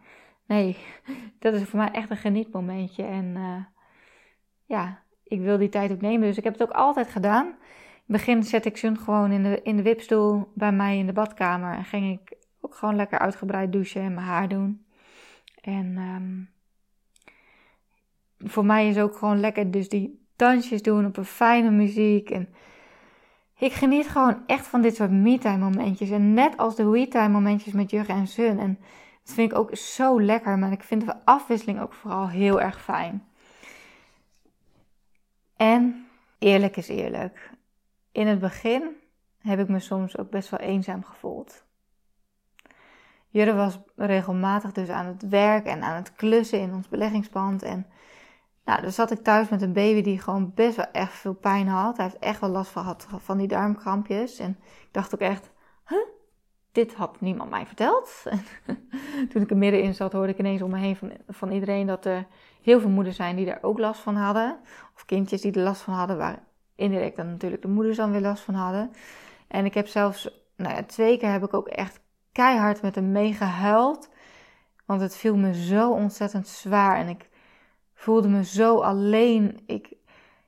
nee, 0.47 0.77
dat 1.39 1.55
is 1.55 1.63
voor 1.63 1.79
mij 1.79 1.91
echt 1.91 2.11
een 2.11 2.17
genietmomentje. 2.17 3.03
En 3.03 3.25
uh, 3.37 3.65
ja, 4.65 5.03
ik 5.25 5.41
wil 5.41 5.59
die 5.59 5.69
tijd 5.69 5.93
ook 5.93 6.01
nemen. 6.01 6.29
Dus 6.29 6.39
ik 6.39 6.45
heb 6.45 6.53
het 6.53 6.63
ook 6.63 6.77
altijd 6.77 7.09
gedaan. 7.09 7.47
In 7.47 8.15
het 8.15 8.25
begin 8.25 8.43
zette 8.43 8.69
ik 8.69 8.77
Sun 8.77 8.99
gewoon 8.99 9.33
in 9.33 9.43
de, 9.43 9.61
in 9.63 9.77
de 9.77 9.83
wipstoel 9.83 10.53
bij 10.55 10.73
mij 10.73 10.99
in 10.99 11.07
de 11.07 11.13
badkamer. 11.13 11.75
En 11.75 11.85
ging 11.85 12.21
ik 12.21 12.37
ook 12.61 12.75
gewoon 12.75 12.97
lekker 12.97 13.19
uitgebreid 13.19 13.73
douchen 13.73 14.03
en 14.03 14.15
mijn 14.15 14.27
haar 14.27 14.49
doen. 14.49 14.87
En 15.63 15.97
um, 15.97 16.55
voor 18.39 18.65
mij 18.65 18.89
is 18.89 18.99
ook 18.99 19.17
gewoon 19.17 19.41
lekker 19.41 19.71
dus 19.71 19.89
die 19.89 20.27
dansjes 20.37 20.83
doen 20.83 21.07
op 21.07 21.17
een 21.17 21.25
fijne 21.25 21.71
muziek. 21.71 22.31
En 22.31 22.49
ik 23.59 23.73
geniet 23.73 24.09
gewoon 24.09 24.43
echt 24.47 24.67
van 24.67 24.83
dit 24.83 24.97
soort 24.97 25.11
me-time 25.11 25.59
momentjes. 25.59 26.11
En 26.11 26.35
net 26.35 26.57
als 26.57 26.77
de 26.77 26.89
we-time 26.89 27.29
momentjes 27.29 27.73
met 27.73 27.91
Jurgen 27.91 28.15
en 28.15 28.27
Sun. 28.27 28.59
En 28.59 28.79
dat 29.25 29.35
vind 29.35 29.53
ik 29.53 29.59
ook 29.59 29.77
zo 29.77 30.23
lekker. 30.23 30.59
Maar 30.59 30.73
ik 30.73 30.83
vind 30.83 31.07
de 31.07 31.25
afwisseling 31.25 31.81
ook 31.81 31.93
vooral 31.93 32.29
heel 32.29 32.61
erg 32.61 32.83
fijn. 32.83 33.27
En 35.57 36.07
eerlijk 36.39 36.77
is 36.77 36.89
eerlijk. 36.89 37.51
In 38.13 38.27
het 38.27 38.39
begin 38.39 38.83
heb 39.39 39.59
ik 39.59 39.69
me 39.69 39.79
soms 39.79 40.19
ook 40.19 40.31
best 40.31 40.49
wel 40.51 40.61
eenzaam 40.61 41.05
gevoeld. 41.05 41.65
Jurre 43.29 43.55
was 43.55 43.79
regelmatig 43.97 44.73
dus 44.73 44.89
aan 44.89 45.07
het 45.07 45.29
werk 45.29 45.67
en 45.67 45.83
aan 45.83 45.95
het 45.95 46.13
klussen 46.15 46.61
in 46.61 46.75
ons 46.75 46.89
beleggingspand. 46.89 47.63
En 47.63 47.87
nou, 48.67 48.83
dan 48.83 48.93
zat 48.93 49.11
ik 49.11 49.23
thuis 49.23 49.49
met 49.49 49.63
een 49.63 49.73
baby 49.73 50.03
die 50.03 50.21
gewoon 50.21 50.53
best 50.55 50.77
wel 50.77 50.91
echt 50.93 51.13
veel 51.13 51.35
pijn 51.35 51.69
had. 51.69 51.97
Hij 51.97 52.07
heeft 52.07 52.19
echt 52.19 52.41
wel 52.41 52.51
last 52.51 52.71
gehad 52.71 53.07
van 53.19 53.39
die 53.39 53.49
darmkrampjes. 53.49 54.39
En 54.39 54.59
ik 54.61 54.89
dacht 54.91 55.15
ook 55.15 55.21
echt, 55.21 55.51
huh? 55.89 55.99
dit 56.73 56.95
had 56.95 57.21
niemand 57.21 57.51
mij 57.51 57.67
verteld. 57.67 58.23
toen 59.31 59.43
ik 59.43 59.51
er 59.51 59.57
middenin 59.57 59.95
zat, 59.95 60.13
hoorde 60.13 60.33
ik 60.33 60.39
ineens 60.39 60.63
om 60.63 60.71
me 60.71 60.79
heen 60.79 60.97
van, 60.97 61.13
van 61.29 61.51
iedereen 61.51 61.87
dat 61.87 62.05
er 62.05 62.27
heel 62.63 62.81
veel 62.81 62.91
moeders 62.91 63.17
zijn 63.17 63.37
die 63.37 63.47
daar 63.47 63.59
ook 63.63 63.79
last 63.79 64.01
van 64.01 64.17
hadden. 64.17 64.59
Of 64.95 65.05
kindjes 65.05 65.41
die 65.41 65.53
er 65.53 65.63
last 65.63 65.83
van 65.83 65.95
hadden, 65.95 66.19
waar 66.19 66.43
indirect 66.75 67.17
dan 67.17 67.31
natuurlijk 67.31 67.63
de 67.63 67.69
moeders 67.69 67.97
dan 67.97 68.11
weer 68.11 68.21
last 68.21 68.43
van 68.43 68.55
hadden. 68.55 68.91
En 69.49 69.65
ik 69.65 69.75
heb 69.75 69.87
zelfs, 69.87 70.47
nou 70.57 70.75
ja, 70.75 70.83
twee 70.83 71.19
keer 71.19 71.31
heb 71.31 71.45
ik 71.45 71.55
ook 71.55 71.69
echt 71.69 72.01
keihard 72.33 72.83
met 72.83 72.95
hem 72.95 73.13
meegehuild. 73.13 74.11
Want 74.87 75.01
het 75.01 75.17
viel 75.17 75.37
me 75.37 75.55
zo 75.55 75.91
ontzettend 75.91 76.49
zwaar. 76.49 76.97
En 76.97 77.09
ik 77.09 77.29
voelde 77.97 78.29
me 78.29 78.45
zo 78.45 78.79
alleen. 78.79 79.61
Ik, 79.67 79.93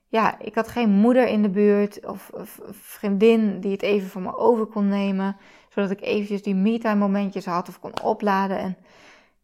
ja, 0.09 0.39
ik 0.41 0.55
had 0.55 0.69
geen 0.69 0.91
moeder 0.91 1.27
in 1.27 1.43
de 1.43 1.51
buurt 1.51 2.07
of, 2.07 2.31
vriendin 2.71 3.61
die 3.61 3.73
het 3.73 3.83
even 3.83 4.09
voor 4.09 4.23
me 4.23 4.37
over 4.37 4.67
kon 4.67 4.89
nemen. 4.89 5.37
Zodat 5.69 5.91
ik 5.91 6.01
eventjes 6.01 6.43
die 6.43 6.55
me-time 6.55 6.99
momentjes 6.99 7.47
had 7.47 7.69
of 7.69 7.81
kon 7.81 8.03
opladen. 8.03 8.59
En 8.59 8.77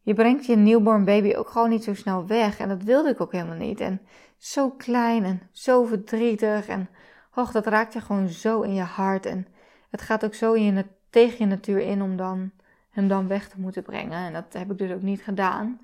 je 0.02 0.14
brengt 0.14 0.46
je 0.46 0.56
newborn 0.56 1.04
baby 1.04 1.34
ook 1.34 1.48
gewoon 1.48 1.70
niet 1.70 1.84
zo 1.84 1.94
snel 1.94 2.26
weg. 2.26 2.58
En 2.58 2.68
dat 2.68 2.82
wilde 2.82 3.08
ik 3.08 3.20
ook 3.20 3.32
helemaal 3.32 3.56
niet. 3.56 3.80
En 3.80 4.00
zo 4.38 4.70
klein 4.70 5.24
en 5.24 5.40
zo 5.52 5.84
verdrietig. 5.84 6.66
En 6.66 6.88
och, 7.34 7.52
dat 7.52 7.66
raakt 7.66 7.92
je 7.92 8.00
gewoon 8.00 8.28
zo 8.28 8.60
in 8.60 8.74
je 8.74 8.82
hart. 8.82 9.26
En 9.26 9.46
het 9.90 10.00
gaat 10.00 10.24
ook 10.24 10.34
zo 10.34 10.52
in 10.52 10.62
je, 10.62 10.84
tegen 11.10 11.36
je 11.38 11.46
natuur 11.46 11.80
in 11.80 12.02
om 12.02 12.16
dan, 12.16 12.50
hem 12.90 13.08
dan 13.08 13.28
weg 13.28 13.48
te 13.48 13.60
moeten 13.60 13.82
brengen. 13.82 14.26
En 14.26 14.32
dat 14.32 14.52
heb 14.52 14.70
ik 14.70 14.78
dus 14.78 14.92
ook 14.92 15.02
niet 15.02 15.22
gedaan. 15.22 15.80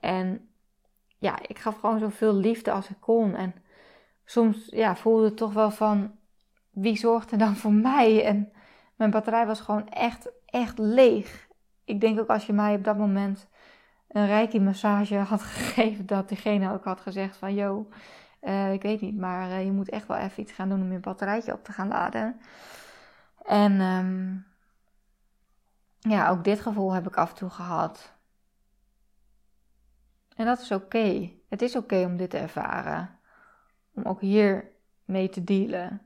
En 0.00 0.48
ja, 1.18 1.38
ik 1.46 1.58
gaf 1.58 1.78
gewoon 1.78 1.98
zoveel 1.98 2.34
liefde 2.34 2.70
als 2.70 2.88
ik 2.88 3.00
kon. 3.00 3.34
En 3.34 3.54
soms 4.24 4.66
ja, 4.70 4.96
voelde 4.96 5.24
het 5.24 5.36
toch 5.36 5.52
wel 5.52 5.70
van, 5.70 6.18
wie 6.70 6.96
zorgt 6.96 7.30
er 7.30 7.38
dan 7.38 7.56
voor 7.56 7.72
mij? 7.72 8.24
En 8.24 8.52
mijn 8.96 9.10
batterij 9.10 9.46
was 9.46 9.60
gewoon 9.60 9.88
echt, 9.88 10.30
echt 10.46 10.78
leeg. 10.78 11.48
Ik 11.84 12.00
denk 12.00 12.20
ook 12.20 12.28
als 12.28 12.46
je 12.46 12.52
mij 12.52 12.74
op 12.74 12.84
dat 12.84 12.96
moment 12.96 13.48
een 14.08 14.26
reiki 14.26 14.60
massage 14.60 15.16
had 15.32 15.42
gegeven, 15.42 16.06
dat 16.06 16.28
diegene 16.28 16.72
ook 16.72 16.84
had 16.84 17.00
gezegd 17.00 17.36
van, 17.36 17.54
yo, 17.54 17.88
uh, 18.42 18.72
ik 18.72 18.82
weet 18.82 19.00
niet, 19.00 19.16
maar 19.16 19.48
uh, 19.48 19.64
je 19.64 19.72
moet 19.72 19.88
echt 19.88 20.06
wel 20.06 20.16
even 20.16 20.42
iets 20.42 20.52
gaan 20.52 20.68
doen 20.68 20.80
om 20.80 20.92
je 20.92 20.98
batterijtje 20.98 21.52
op 21.52 21.64
te 21.64 21.72
gaan 21.72 21.88
laden. 21.88 22.40
En 23.44 23.80
um, 23.80 24.46
ja, 25.98 26.28
ook 26.28 26.44
dit 26.44 26.60
gevoel 26.60 26.92
heb 26.92 27.06
ik 27.06 27.16
af 27.16 27.30
en 27.30 27.36
toe 27.36 27.50
gehad. 27.50 28.15
En 30.36 30.46
dat 30.46 30.60
is 30.60 30.72
oké. 30.72 31.30
Het 31.48 31.62
is 31.62 31.76
oké 31.76 32.04
om 32.04 32.16
dit 32.16 32.30
te 32.30 32.38
ervaren. 32.38 33.18
Om 33.94 34.02
ook 34.04 34.20
hier 34.20 34.70
mee 35.04 35.28
te 35.28 35.44
dealen. 35.44 36.00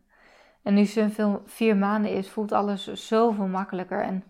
En 0.63 0.75
nu 0.75 0.85
ze 0.85 1.41
vier 1.45 1.77
maanden 1.77 2.13
is, 2.13 2.31
voelt 2.31 2.53
alles 2.53 2.93
zoveel 2.93 3.47
makkelijker. 3.47 4.03
En 4.03 4.25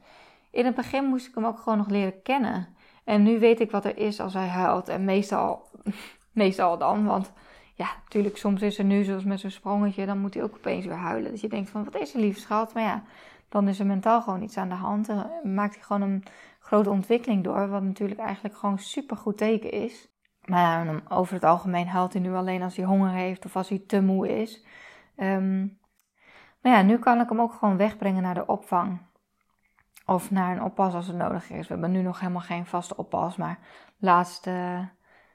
in 0.51 0.65
het 0.65 0.75
begin 0.75 1.05
moest 1.05 1.27
ik 1.27 1.35
hem 1.35 1.47
ook 1.47 1.59
gewoon 1.59 1.79
nog 1.79 1.89
leren 1.89 2.23
kennen. 2.23 2.69
En 3.05 3.23
nu 3.23 3.39
weet 3.39 3.61
ik 3.61 3.71
wat 3.71 3.85
er 3.85 3.99
is 3.99 4.21
als 4.21 4.35
hij 4.35 4.49
huilt. 4.49 4.89
En 4.89 5.05
meestal, 5.05 5.71
meestal 6.33 6.79
dan, 6.79 7.05
want 7.05 7.33
ja, 7.75 7.89
natuurlijk, 8.03 8.37
soms 8.37 8.63
is 8.63 8.79
er 8.79 8.85
nu 8.85 9.05
zoals 9.05 9.25
met 9.25 9.41
zo'n 9.41 9.51
sprongetje, 9.51 10.07
dan 10.07 10.19
moet 10.19 10.35
hij 10.35 10.43
ook 10.43 10.55
opeens 10.57 10.85
weer 10.85 10.97
huilen. 10.97 11.31
Dat 11.31 11.41
je 11.41 11.49
denkt 11.49 11.71
van, 11.71 11.85
wat 11.85 12.01
is 12.01 12.15
er 12.15 12.21
lieve 12.21 12.41
schat? 12.41 12.75
Maar 12.75 12.83
ja, 12.83 13.03
dan 13.49 13.69
is 13.69 13.79
er 13.79 13.87
mentaal 13.87 14.23
gewoon 14.23 14.43
iets 14.43 14.57
aan 14.57 14.69
de 14.69 14.75
hand. 14.75 15.09
En 15.09 15.55
maakt 15.55 15.75
hij 15.75 15.83
gewoon 15.83 16.03
een 16.03 16.25
grote 16.70 16.90
ontwikkeling 16.90 17.44
door, 17.44 17.68
wat 17.68 17.83
natuurlijk 17.83 18.20
eigenlijk 18.20 18.56
gewoon 18.56 18.78
super 18.78 19.16
goed 19.16 19.37
teken 19.37 19.70
is. 19.70 20.09
Maar 20.44 21.02
over 21.09 21.35
het 21.35 21.44
algemeen 21.44 21.88
huilt 21.88 22.12
hij 22.12 22.22
nu 22.22 22.35
alleen 22.35 22.62
als 22.62 22.76
hij 22.76 22.85
honger 22.85 23.11
heeft 23.11 23.44
of 23.44 23.56
als 23.56 23.68
hij 23.68 23.83
te 23.87 24.02
moe 24.02 24.40
is. 24.40 24.64
Um, 25.16 25.78
maar 26.61 26.72
ja, 26.72 26.83
nu 26.83 26.98
kan 26.98 27.20
ik 27.20 27.28
hem 27.28 27.40
ook 27.40 27.52
gewoon 27.52 27.76
wegbrengen 27.76 28.22
naar 28.22 28.35
de 28.35 28.46
opvang. 28.46 28.98
Of 30.06 30.30
naar 30.30 30.56
een 30.56 30.62
oppas 30.62 30.94
als 30.94 31.06
het 31.06 31.16
nodig 31.16 31.50
is. 31.50 31.66
We 31.66 31.72
hebben 31.72 31.90
nu 31.90 32.02
nog 32.02 32.20
helemaal 32.20 32.40
geen 32.40 32.66
vaste 32.66 32.96
oppas. 32.96 33.37
Maar 33.37 33.59
laatst 33.98 34.46
uh, 34.46 34.80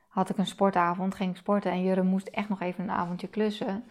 had 0.07 0.29
ik 0.29 0.37
een 0.37 0.47
sportavond, 0.47 1.15
ging 1.15 1.31
ik 1.31 1.37
sporten. 1.37 1.71
En 1.71 1.83
Jurre 1.83 2.03
moest 2.03 2.27
echt 2.27 2.49
nog 2.49 2.61
even 2.61 2.83
een 2.83 2.95
avondje 2.95 3.27
klussen. 3.27 3.83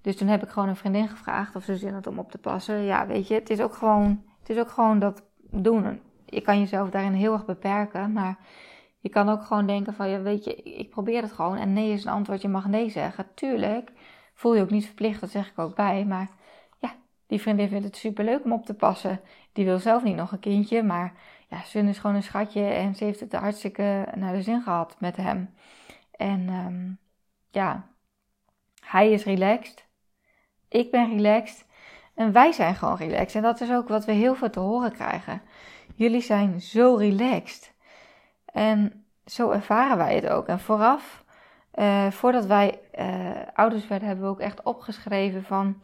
Dus 0.00 0.16
toen 0.16 0.28
heb 0.28 0.42
ik 0.42 0.48
gewoon 0.48 0.68
een 0.68 0.76
vriendin 0.76 1.08
gevraagd 1.08 1.56
of 1.56 1.64
ze 1.64 1.76
zin 1.76 1.94
had 1.94 2.06
om 2.06 2.18
op 2.18 2.30
te 2.30 2.38
passen. 2.38 2.82
Ja, 2.82 3.06
weet 3.06 3.28
je, 3.28 3.34
het 3.34 3.50
is 3.50 3.60
ook 3.60 3.74
gewoon, 3.74 4.24
het 4.38 4.50
is 4.50 4.58
ook 4.58 4.70
gewoon 4.70 4.98
dat 4.98 5.22
doen. 5.50 6.08
Je 6.30 6.40
kan 6.40 6.58
jezelf 6.58 6.90
daarin 6.90 7.12
heel 7.12 7.32
erg 7.32 7.44
beperken. 7.44 8.12
Maar 8.12 8.38
je 9.00 9.08
kan 9.08 9.28
ook 9.28 9.42
gewoon 9.42 9.66
denken 9.66 9.94
van, 9.94 10.08
ja, 10.08 10.20
weet 10.20 10.44
je, 10.44 10.54
ik 10.54 10.90
probeer 10.90 11.22
het 11.22 11.32
gewoon. 11.32 11.56
En 11.56 11.72
nee 11.72 11.92
is 11.92 12.04
een 12.04 12.12
antwoord, 12.12 12.42
je 12.42 12.48
mag 12.48 12.66
nee 12.66 12.90
zeggen. 12.90 13.34
Tuurlijk, 13.34 13.92
voel 14.34 14.54
je 14.54 14.62
ook 14.62 14.70
niet 14.70 14.86
verplicht, 14.86 15.20
dat 15.20 15.30
zeg 15.30 15.48
ik 15.48 15.58
ook 15.58 15.74
bij. 15.74 16.04
Maar 16.04 16.28
ja, 16.78 16.94
die 17.26 17.40
vriendin 17.40 17.68
vindt 17.68 17.84
het 17.84 17.96
super 17.96 18.24
leuk 18.24 18.44
om 18.44 18.52
op 18.52 18.66
te 18.66 18.74
passen. 18.74 19.20
Die 19.52 19.64
wil 19.64 19.78
zelf 19.78 20.02
niet 20.02 20.16
nog 20.16 20.32
een 20.32 20.40
kindje, 20.40 20.82
maar 20.82 21.12
ja, 21.48 21.60
Sun 21.60 21.88
is 21.88 21.98
gewoon 21.98 22.16
een 22.16 22.22
schatje. 22.22 22.62
En 22.62 22.94
ze 22.94 23.04
heeft 23.04 23.20
het 23.20 23.32
hartstikke 23.32 24.06
naar 24.14 24.32
de 24.32 24.42
zin 24.42 24.62
gehad 24.62 24.96
met 25.00 25.16
hem. 25.16 25.54
En 26.10 26.48
um, 26.48 26.98
ja, 27.50 27.88
hij 28.84 29.12
is 29.12 29.24
relaxed. 29.24 29.86
Ik 30.68 30.90
ben 30.90 31.08
relaxed. 31.08 31.66
En 32.14 32.32
wij 32.32 32.52
zijn 32.52 32.74
gewoon 32.74 32.96
relaxed. 32.96 33.34
En 33.34 33.42
dat 33.42 33.60
is 33.60 33.72
ook 33.72 33.88
wat 33.88 34.04
we 34.04 34.12
heel 34.12 34.34
veel 34.34 34.50
te 34.50 34.60
horen 34.60 34.92
krijgen. 34.92 35.42
Jullie 36.00 36.20
zijn 36.20 36.60
zo 36.60 36.94
relaxed. 36.94 37.72
En 38.44 39.04
zo 39.24 39.50
ervaren 39.50 39.96
wij 39.96 40.14
het 40.14 40.28
ook. 40.28 40.46
En 40.46 40.60
vooraf, 40.60 41.24
uh, 41.74 42.10
voordat 42.10 42.46
wij 42.46 42.80
uh, 42.98 43.30
ouders 43.54 43.88
werden, 43.88 44.08
hebben 44.08 44.24
we 44.26 44.30
ook 44.30 44.40
echt 44.40 44.62
opgeschreven 44.62 45.44
van 45.44 45.78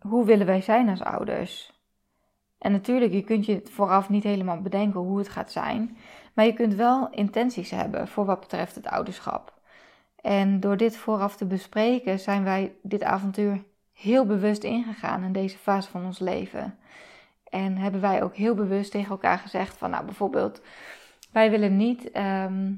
hoe 0.00 0.24
willen 0.24 0.46
wij 0.46 0.60
zijn 0.60 0.88
als 0.88 1.02
ouders. 1.02 1.72
En 2.58 2.72
natuurlijk, 2.72 3.12
je 3.12 3.22
kunt 3.22 3.46
je 3.46 3.60
vooraf 3.64 4.08
niet 4.08 4.22
helemaal 4.22 4.60
bedenken 4.60 5.00
hoe 5.00 5.18
het 5.18 5.28
gaat 5.28 5.52
zijn. 5.52 5.96
Maar 6.34 6.44
je 6.44 6.52
kunt 6.52 6.74
wel 6.74 7.10
intenties 7.10 7.70
hebben 7.70 8.08
voor 8.08 8.24
wat 8.24 8.40
betreft 8.40 8.74
het 8.74 8.86
ouderschap. 8.86 9.52
En 10.16 10.60
door 10.60 10.76
dit 10.76 10.96
vooraf 10.96 11.36
te 11.36 11.46
bespreken, 11.46 12.18
zijn 12.18 12.44
wij 12.44 12.74
dit 12.82 13.02
avontuur 13.02 13.64
heel 13.92 14.26
bewust 14.26 14.64
ingegaan 14.64 15.22
in 15.22 15.32
deze 15.32 15.58
fase 15.58 15.90
van 15.90 16.04
ons 16.04 16.18
leven. 16.18 16.78
En 17.50 17.76
hebben 17.76 18.00
wij 18.00 18.22
ook 18.22 18.34
heel 18.34 18.54
bewust 18.54 18.90
tegen 18.90 19.10
elkaar 19.10 19.38
gezegd 19.38 19.76
van, 19.76 19.90
nou 19.90 20.04
bijvoorbeeld, 20.04 20.60
wij 21.32 21.50
willen 21.50 21.76
niet 21.76 22.10
ehm, 22.10 22.74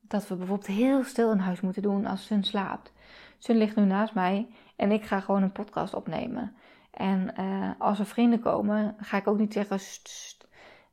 dat 0.00 0.28
we 0.28 0.34
bijvoorbeeld 0.34 0.68
heel 0.68 1.04
stil 1.04 1.32
in 1.32 1.38
huis 1.38 1.60
moeten 1.60 1.82
doen 1.82 2.06
als 2.06 2.26
Sun 2.26 2.44
slaapt. 2.44 2.92
Sun 3.38 3.56
ligt 3.56 3.76
nu 3.76 3.84
naast 3.84 4.14
mij 4.14 4.48
en 4.76 4.92
ik 4.92 5.04
ga 5.04 5.20
gewoon 5.20 5.42
een 5.42 5.52
podcast 5.52 5.94
opnemen. 5.94 6.56
En 6.90 7.34
uh, 7.40 7.70
als 7.78 7.98
er 7.98 8.06
vrienden 8.06 8.40
komen, 8.40 8.96
ga 8.98 9.16
ik 9.16 9.26
ook 9.26 9.38
niet 9.38 9.52
zeggen, 9.52 9.78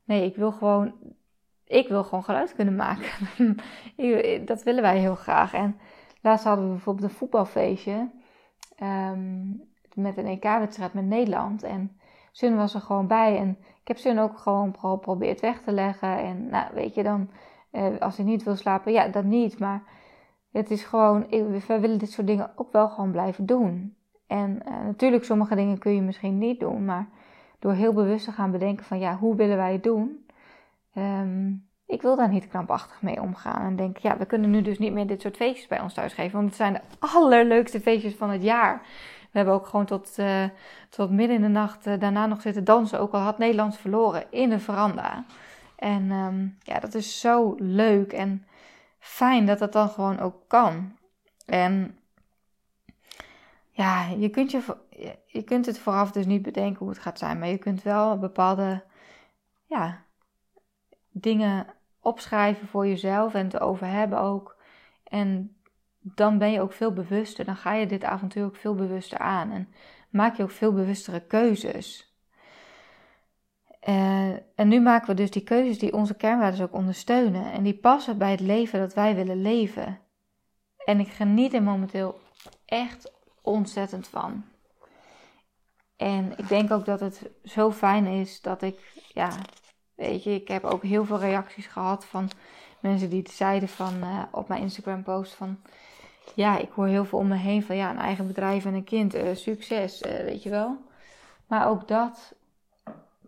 nee, 0.04 0.24
ik 0.24 0.36
wil 0.36 0.52
gewoon, 0.52 0.94
ik 1.64 1.88
wil 1.88 2.04
gewoon 2.04 2.24
geluid 2.24 2.54
kunnen 2.54 2.76
maken. 2.76 3.56
dat 4.46 4.62
willen 4.62 4.82
wij 4.82 4.98
heel 4.98 5.14
graag. 5.14 5.52
En 5.52 5.78
laatst 6.20 6.44
hadden 6.44 6.64
we 6.64 6.70
bijvoorbeeld 6.70 7.10
een 7.10 7.16
voetbalfeestje 7.16 8.10
um, 8.82 9.62
met 9.94 10.16
een 10.16 10.26
EK-wedstrijd 10.26 10.92
met 10.92 11.04
Nederland. 11.04 11.62
En 11.62 11.95
Sun 12.36 12.56
was 12.56 12.74
er 12.74 12.80
gewoon 12.80 13.06
bij. 13.06 13.38
En 13.38 13.58
ik 13.80 13.88
heb 13.88 13.96
Sun 13.96 14.18
ook 14.18 14.38
gewoon 14.38 14.74
geprobeerd 14.78 15.40
weg 15.40 15.60
te 15.60 15.72
leggen. 15.72 16.18
En 16.18 16.48
nou, 16.48 16.66
weet 16.74 16.94
je, 16.94 17.02
dan 17.02 17.30
uh, 17.72 17.98
als 17.98 18.16
hij 18.16 18.26
niet 18.26 18.42
wil 18.42 18.56
slapen, 18.56 18.92
ja, 18.92 19.08
dat 19.08 19.24
niet. 19.24 19.58
Maar 19.58 19.82
het 20.52 20.70
is 20.70 20.84
gewoon, 20.84 21.30
ik, 21.30 21.64
wij 21.66 21.80
willen 21.80 21.98
dit 21.98 22.10
soort 22.10 22.26
dingen 22.26 22.50
ook 22.56 22.72
wel 22.72 22.88
gewoon 22.88 23.10
blijven 23.10 23.46
doen. 23.46 23.96
En 24.26 24.62
uh, 24.68 24.84
natuurlijk, 24.84 25.24
sommige 25.24 25.54
dingen 25.54 25.78
kun 25.78 25.94
je 25.94 26.00
misschien 26.00 26.38
niet 26.38 26.60
doen. 26.60 26.84
Maar 26.84 27.08
door 27.58 27.72
heel 27.72 27.92
bewust 27.92 28.24
te 28.24 28.32
gaan 28.32 28.50
bedenken 28.50 28.84
van, 28.84 28.98
ja, 28.98 29.16
hoe 29.16 29.36
willen 29.36 29.56
wij 29.56 29.72
het 29.72 29.82
doen? 29.82 30.26
Um, 30.94 31.68
ik 31.86 32.02
wil 32.02 32.16
daar 32.16 32.28
niet 32.28 32.48
krampachtig 32.48 33.02
mee 33.02 33.20
omgaan. 33.20 33.62
En 33.62 33.76
denk, 33.76 33.96
ja, 33.96 34.16
we 34.16 34.26
kunnen 34.26 34.50
nu 34.50 34.62
dus 34.62 34.78
niet 34.78 34.92
meer 34.92 35.06
dit 35.06 35.20
soort 35.20 35.36
feestjes 35.36 35.66
bij 35.66 35.80
ons 35.80 35.94
thuis 35.94 36.12
geven. 36.12 36.32
Want 36.32 36.46
het 36.46 36.56
zijn 36.56 36.72
de 36.72 36.80
allerleukste 36.98 37.80
feestjes 37.80 38.14
van 38.14 38.30
het 38.30 38.42
jaar. 38.42 38.82
We 39.36 39.42
hebben 39.42 39.60
ook 39.60 39.66
gewoon 39.66 39.86
tot, 39.86 40.18
uh, 40.18 40.44
tot 40.88 41.10
midden 41.10 41.36
in 41.36 41.42
de 41.42 41.48
nacht 41.48 41.86
uh, 41.86 41.98
daarna 41.98 42.26
nog 42.26 42.40
zitten 42.40 42.64
dansen. 42.64 43.00
Ook 43.00 43.12
al 43.12 43.20
had 43.20 43.38
Nederlands 43.38 43.76
verloren 43.76 44.24
in 44.30 44.48
de 44.48 44.58
veranda. 44.58 45.24
En 45.76 46.10
um, 46.10 46.58
ja, 46.62 46.78
dat 46.80 46.94
is 46.94 47.20
zo 47.20 47.54
leuk 47.58 48.12
en 48.12 48.46
fijn 48.98 49.46
dat 49.46 49.58
dat 49.58 49.72
dan 49.72 49.88
gewoon 49.88 50.18
ook 50.18 50.36
kan. 50.46 50.96
En 51.46 51.98
ja, 53.70 54.06
je 54.06 54.28
kunt, 54.28 54.50
je, 54.50 54.62
je 55.26 55.42
kunt 55.42 55.66
het 55.66 55.78
vooraf 55.78 56.12
dus 56.12 56.26
niet 56.26 56.42
bedenken 56.42 56.78
hoe 56.78 56.88
het 56.88 56.98
gaat 56.98 57.18
zijn. 57.18 57.38
Maar 57.38 57.48
je 57.48 57.58
kunt 57.58 57.82
wel 57.82 58.18
bepaalde 58.18 58.82
ja, 59.66 60.02
dingen 61.10 61.66
opschrijven 62.00 62.68
voor 62.68 62.86
jezelf 62.86 63.34
en 63.34 63.48
te 63.48 63.60
over 63.60 63.86
hebben 63.86 64.20
ook. 64.20 64.56
En 65.04 65.55
dan 66.14 66.38
ben 66.38 66.52
je 66.52 66.60
ook 66.60 66.72
veel 66.72 66.92
bewuster. 66.92 67.44
Dan 67.44 67.56
ga 67.56 67.74
je 67.74 67.86
dit 67.86 68.04
avontuur 68.04 68.44
ook 68.44 68.56
veel 68.56 68.74
bewuster 68.74 69.18
aan. 69.18 69.50
En 69.50 69.68
maak 70.10 70.36
je 70.36 70.42
ook 70.42 70.50
veel 70.50 70.72
bewustere 70.72 71.20
keuzes. 71.20 72.14
Uh, 73.88 74.30
en 74.54 74.68
nu 74.68 74.80
maken 74.80 75.08
we 75.08 75.14
dus 75.14 75.30
die 75.30 75.42
keuzes 75.42 75.78
die 75.78 75.92
onze 75.92 76.14
kernwaarden 76.14 76.62
ook 76.62 76.72
ondersteunen. 76.72 77.52
En 77.52 77.62
die 77.62 77.74
passen 77.74 78.18
bij 78.18 78.30
het 78.30 78.40
leven 78.40 78.80
dat 78.80 78.94
wij 78.94 79.14
willen 79.14 79.42
leven. 79.42 80.00
En 80.84 81.00
ik 81.00 81.08
geniet 81.08 81.54
er 81.54 81.62
momenteel 81.62 82.20
echt 82.64 83.12
ontzettend 83.42 84.08
van. 84.08 84.44
En 85.96 86.38
ik 86.38 86.48
denk 86.48 86.70
ook 86.70 86.84
dat 86.84 87.00
het 87.00 87.30
zo 87.44 87.72
fijn 87.72 88.06
is 88.06 88.40
dat 88.40 88.62
ik, 88.62 89.02
ja, 89.12 89.30
weet 89.94 90.22
je, 90.22 90.30
ik 90.34 90.48
heb 90.48 90.64
ook 90.64 90.82
heel 90.82 91.04
veel 91.04 91.18
reacties 91.18 91.66
gehad 91.66 92.04
van 92.04 92.30
mensen 92.80 93.10
die 93.10 93.28
zeiden 93.30 93.68
van 93.68 93.94
uh, 93.96 94.22
op 94.30 94.48
mijn 94.48 94.62
Instagram 94.62 95.02
post 95.02 95.34
van, 95.34 95.58
ja, 96.34 96.58
ik 96.58 96.70
hoor 96.70 96.86
heel 96.86 97.04
veel 97.04 97.18
om 97.18 97.28
me 97.28 97.36
heen 97.36 97.62
van, 97.62 97.76
ja, 97.76 97.90
een 97.90 97.98
eigen 97.98 98.26
bedrijf 98.26 98.64
en 98.64 98.74
een 98.74 98.84
kind, 98.84 99.14
uh, 99.14 99.34
succes, 99.34 100.00
weet 100.00 100.42
je 100.42 100.50
wel. 100.50 100.76
Maar 101.46 101.68
ook 101.68 101.88
dat 101.88 102.34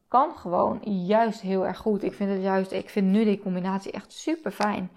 kan 0.08 0.36
gewoon 0.36 0.80
juist 1.06 1.40
heel 1.40 1.66
erg 1.66 1.78
goed. 1.78 2.02
Ik 2.02 2.14
vind 2.14 2.30
het 2.30 2.42
juist, 2.42 2.72
ik 2.72 2.90
vind 2.90 3.06
nu 3.06 3.24
die 3.24 3.40
combinatie 3.40 3.92
echt 3.92 4.12
super 4.12 4.50
fijn. 4.50 4.90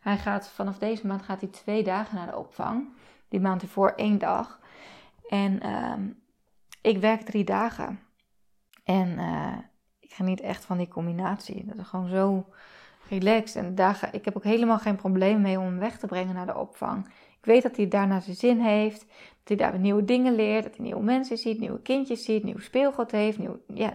Hij 0.00 0.18
gaat 0.18 0.48
vanaf 0.48 0.78
deze 0.78 1.06
maand 1.06 1.22
gaat 1.22 1.40
hij 1.40 1.50
twee 1.50 1.82
dagen 1.82 2.16
naar 2.16 2.26
de 2.26 2.36
opvang. 2.36 2.88
Die 3.28 3.40
maand 3.40 3.62
ervoor 3.62 3.92
één 3.96 4.18
dag. 4.18 4.60
En 5.28 5.66
uh, 5.66 5.94
ik 6.82 6.98
werk 6.98 7.20
drie 7.20 7.44
dagen. 7.44 8.00
En 8.84 9.08
uh, 9.08 9.58
ik 10.00 10.12
geniet 10.12 10.40
echt 10.40 10.64
van 10.64 10.78
die 10.78 10.88
combinatie. 10.88 11.64
Dat 11.66 11.78
is 11.78 11.86
gewoon 11.86 12.08
zo 12.08 12.46
relaxed. 13.08 13.64
En 13.64 13.74
dagen, 13.74 14.12
ik 14.12 14.24
heb 14.24 14.36
ook 14.36 14.44
helemaal 14.44 14.78
geen 14.78 14.96
probleem 14.96 15.40
mee 15.40 15.58
om 15.58 15.64
hem 15.64 15.78
weg 15.78 15.98
te 15.98 16.06
brengen 16.06 16.34
naar 16.34 16.46
de 16.46 16.56
opvang. 16.56 17.08
Ik 17.38 17.44
weet 17.44 17.62
dat 17.62 17.76
hij 17.76 17.88
daarna 17.88 18.20
zijn 18.20 18.36
zin 18.36 18.60
heeft. 18.60 19.00
Dat 19.00 19.48
hij 19.48 19.56
daar 19.56 19.78
nieuwe 19.78 20.04
dingen 20.04 20.34
leert. 20.34 20.64
Dat 20.64 20.76
hij 20.76 20.84
nieuwe 20.84 21.02
mensen 21.02 21.38
ziet, 21.38 21.60
nieuwe 21.60 21.82
kindjes 21.82 22.24
ziet, 22.24 22.44
nieuw 22.44 22.58
speelgoed 22.58 23.10
heeft. 23.10 23.38
Nieuw, 23.38 23.60
ja, 23.66 23.92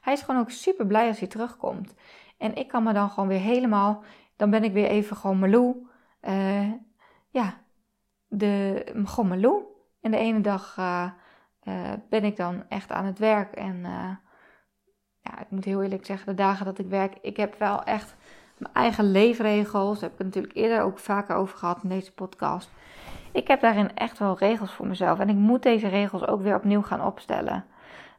hij 0.00 0.12
is 0.12 0.20
gewoon 0.22 0.40
ook 0.40 0.50
super 0.50 0.86
blij 0.86 1.08
als 1.08 1.18
hij 1.18 1.28
terugkomt. 1.28 1.94
En 2.38 2.54
ik 2.54 2.68
kan 2.68 2.82
me 2.82 2.92
dan 2.92 3.10
gewoon 3.10 3.28
weer 3.28 3.40
helemaal, 3.40 4.02
dan 4.36 4.50
ben 4.50 4.64
ik 4.64 4.72
weer 4.72 4.88
even 4.88 5.16
gewoon 5.16 5.38
Malou. 5.38 5.86
Uh, 6.22 6.72
ja, 7.30 7.60
de, 8.28 8.82
gewoon 9.04 9.28
Malou. 9.28 9.62
En 10.00 10.10
de 10.10 10.16
ene 10.16 10.40
dag 10.40 10.76
uh, 10.78 11.10
uh, 11.62 11.92
ben 12.08 12.24
ik 12.24 12.36
dan 12.36 12.64
echt 12.68 12.90
aan 12.90 13.04
het 13.04 13.18
werk. 13.18 13.54
En 13.54 13.80
ja, 15.20 15.40
ik 15.40 15.50
moet 15.50 15.64
heel 15.64 15.82
eerlijk 15.82 16.06
zeggen, 16.06 16.26
de 16.26 16.42
dagen 16.42 16.64
dat 16.64 16.78
ik 16.78 16.86
werk, 16.86 17.18
ik 17.20 17.36
heb 17.36 17.58
wel 17.58 17.84
echt 17.84 18.16
mijn 18.60 18.74
eigen 18.74 19.10
leefregels. 19.10 20.00
Daar 20.00 20.10
heb 20.10 20.18
ik 20.18 20.24
natuurlijk 20.24 20.56
eerder 20.56 20.82
ook 20.82 20.98
vaker 20.98 21.36
over 21.36 21.58
gehad 21.58 21.82
in 21.82 21.88
deze 21.88 22.12
podcast. 22.12 22.70
Ik 23.32 23.48
heb 23.48 23.60
daarin 23.60 23.96
echt 23.96 24.18
wel 24.18 24.38
regels 24.38 24.72
voor 24.72 24.86
mezelf. 24.86 25.18
En 25.18 25.28
ik 25.28 25.36
moet 25.36 25.62
deze 25.62 25.88
regels 25.88 26.26
ook 26.26 26.42
weer 26.42 26.54
opnieuw 26.54 26.82
gaan 26.82 27.04
opstellen. 27.04 27.64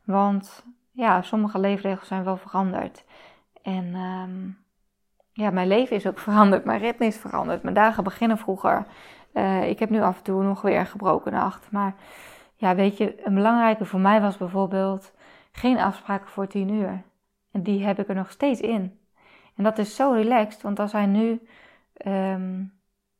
Want 0.03 0.65
ja, 0.91 1.21
sommige 1.21 1.59
leefregels 1.59 2.07
zijn 2.07 2.23
wel 2.23 2.37
veranderd. 2.37 3.03
En 3.61 3.95
um, 3.95 4.57
ja, 5.33 5.49
mijn 5.49 5.67
leven 5.67 5.95
is 5.95 6.07
ook 6.07 6.19
veranderd. 6.29 6.65
Mijn 6.65 6.79
ritme 6.79 7.05
is 7.05 7.17
veranderd. 7.17 7.63
Mijn 7.63 7.75
dagen 7.75 8.03
beginnen 8.03 8.37
vroeger. 8.37 8.85
Uh, 9.33 9.69
ik 9.69 9.79
heb 9.79 9.89
nu 9.89 10.01
af 10.01 10.17
en 10.17 10.23
toe 10.23 10.43
nog 10.43 10.61
weer 10.61 10.79
een 10.79 10.85
gebroken 10.85 11.31
nacht. 11.31 11.71
Maar 11.71 11.95
ja, 12.55 12.75
weet 12.75 12.97
je, 12.97 13.25
een 13.25 13.33
belangrijke 13.33 13.85
voor 13.85 13.99
mij 13.99 14.21
was 14.21 14.37
bijvoorbeeld 14.37 15.13
geen 15.51 15.77
afspraken 15.77 16.29
voor 16.29 16.47
tien 16.47 16.69
uur. 16.69 17.03
En 17.51 17.63
die 17.63 17.85
heb 17.85 17.99
ik 17.99 18.07
er 18.07 18.15
nog 18.15 18.31
steeds 18.31 18.59
in. 18.59 18.99
En 19.55 19.63
dat 19.63 19.77
is 19.77 19.95
zo 19.95 20.11
relaxed, 20.11 20.61
want 20.61 20.79
als 20.79 20.91
hij 20.91 21.05
nu, 21.05 21.47
um, 22.05 22.73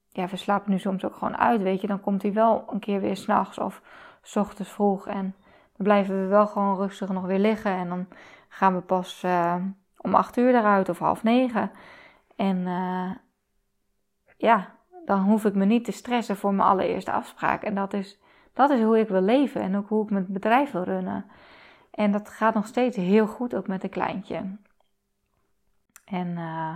ja, 0.09 0.27
we 0.27 0.35
slapen 0.35 0.71
nu 0.71 0.79
soms 0.79 1.05
ook 1.05 1.15
gewoon 1.15 1.37
uit, 1.37 1.61
weet 1.61 1.81
je, 1.81 1.87
dan 1.87 2.01
komt 2.01 2.21
hij 2.21 2.33
wel 2.33 2.63
een 2.69 2.79
keer 2.79 3.01
weer 3.01 3.17
s'nachts 3.17 3.57
of 3.57 3.81
s 4.21 4.35
ochtends 4.35 4.71
vroeg. 4.71 5.07
En 5.07 5.35
dan 5.75 5.85
blijven 5.85 6.21
we 6.21 6.27
wel 6.27 6.47
gewoon 6.47 6.77
rustig 6.77 7.09
nog 7.09 7.25
weer 7.25 7.39
liggen. 7.39 7.71
En 7.71 7.89
dan 7.89 8.07
gaan 8.47 8.75
we 8.75 8.81
pas 8.81 9.23
uh, 9.25 9.55
om 9.97 10.15
acht 10.15 10.37
uur 10.37 10.55
eruit 10.55 10.89
of 10.89 10.99
half 10.99 11.23
negen. 11.23 11.71
En 12.35 12.57
uh, 12.57 13.11
ja, 14.37 14.75
dan 15.05 15.19
hoef 15.19 15.45
ik 15.45 15.55
me 15.55 15.65
niet 15.65 15.85
te 15.85 15.91
stressen 15.91 16.37
voor 16.37 16.53
mijn 16.53 16.69
allereerste 16.69 17.11
afspraak. 17.11 17.63
En 17.63 17.75
dat 17.75 17.93
is, 17.93 18.19
dat 18.53 18.69
is 18.69 18.81
hoe 18.81 18.99
ik 18.99 19.07
wil 19.07 19.21
leven 19.21 19.61
en 19.61 19.77
ook 19.77 19.89
hoe 19.89 20.03
ik 20.03 20.09
mijn 20.09 20.25
bedrijf 20.29 20.71
wil 20.71 20.83
runnen. 20.83 21.25
En 21.91 22.11
dat 22.11 22.29
gaat 22.29 22.53
nog 22.53 22.67
steeds 22.67 22.97
heel 22.97 23.27
goed, 23.27 23.55
ook 23.55 23.67
met 23.67 23.83
een 23.83 23.89
kleintje. 23.89 24.57
En 26.12 26.28
uh, 26.28 26.76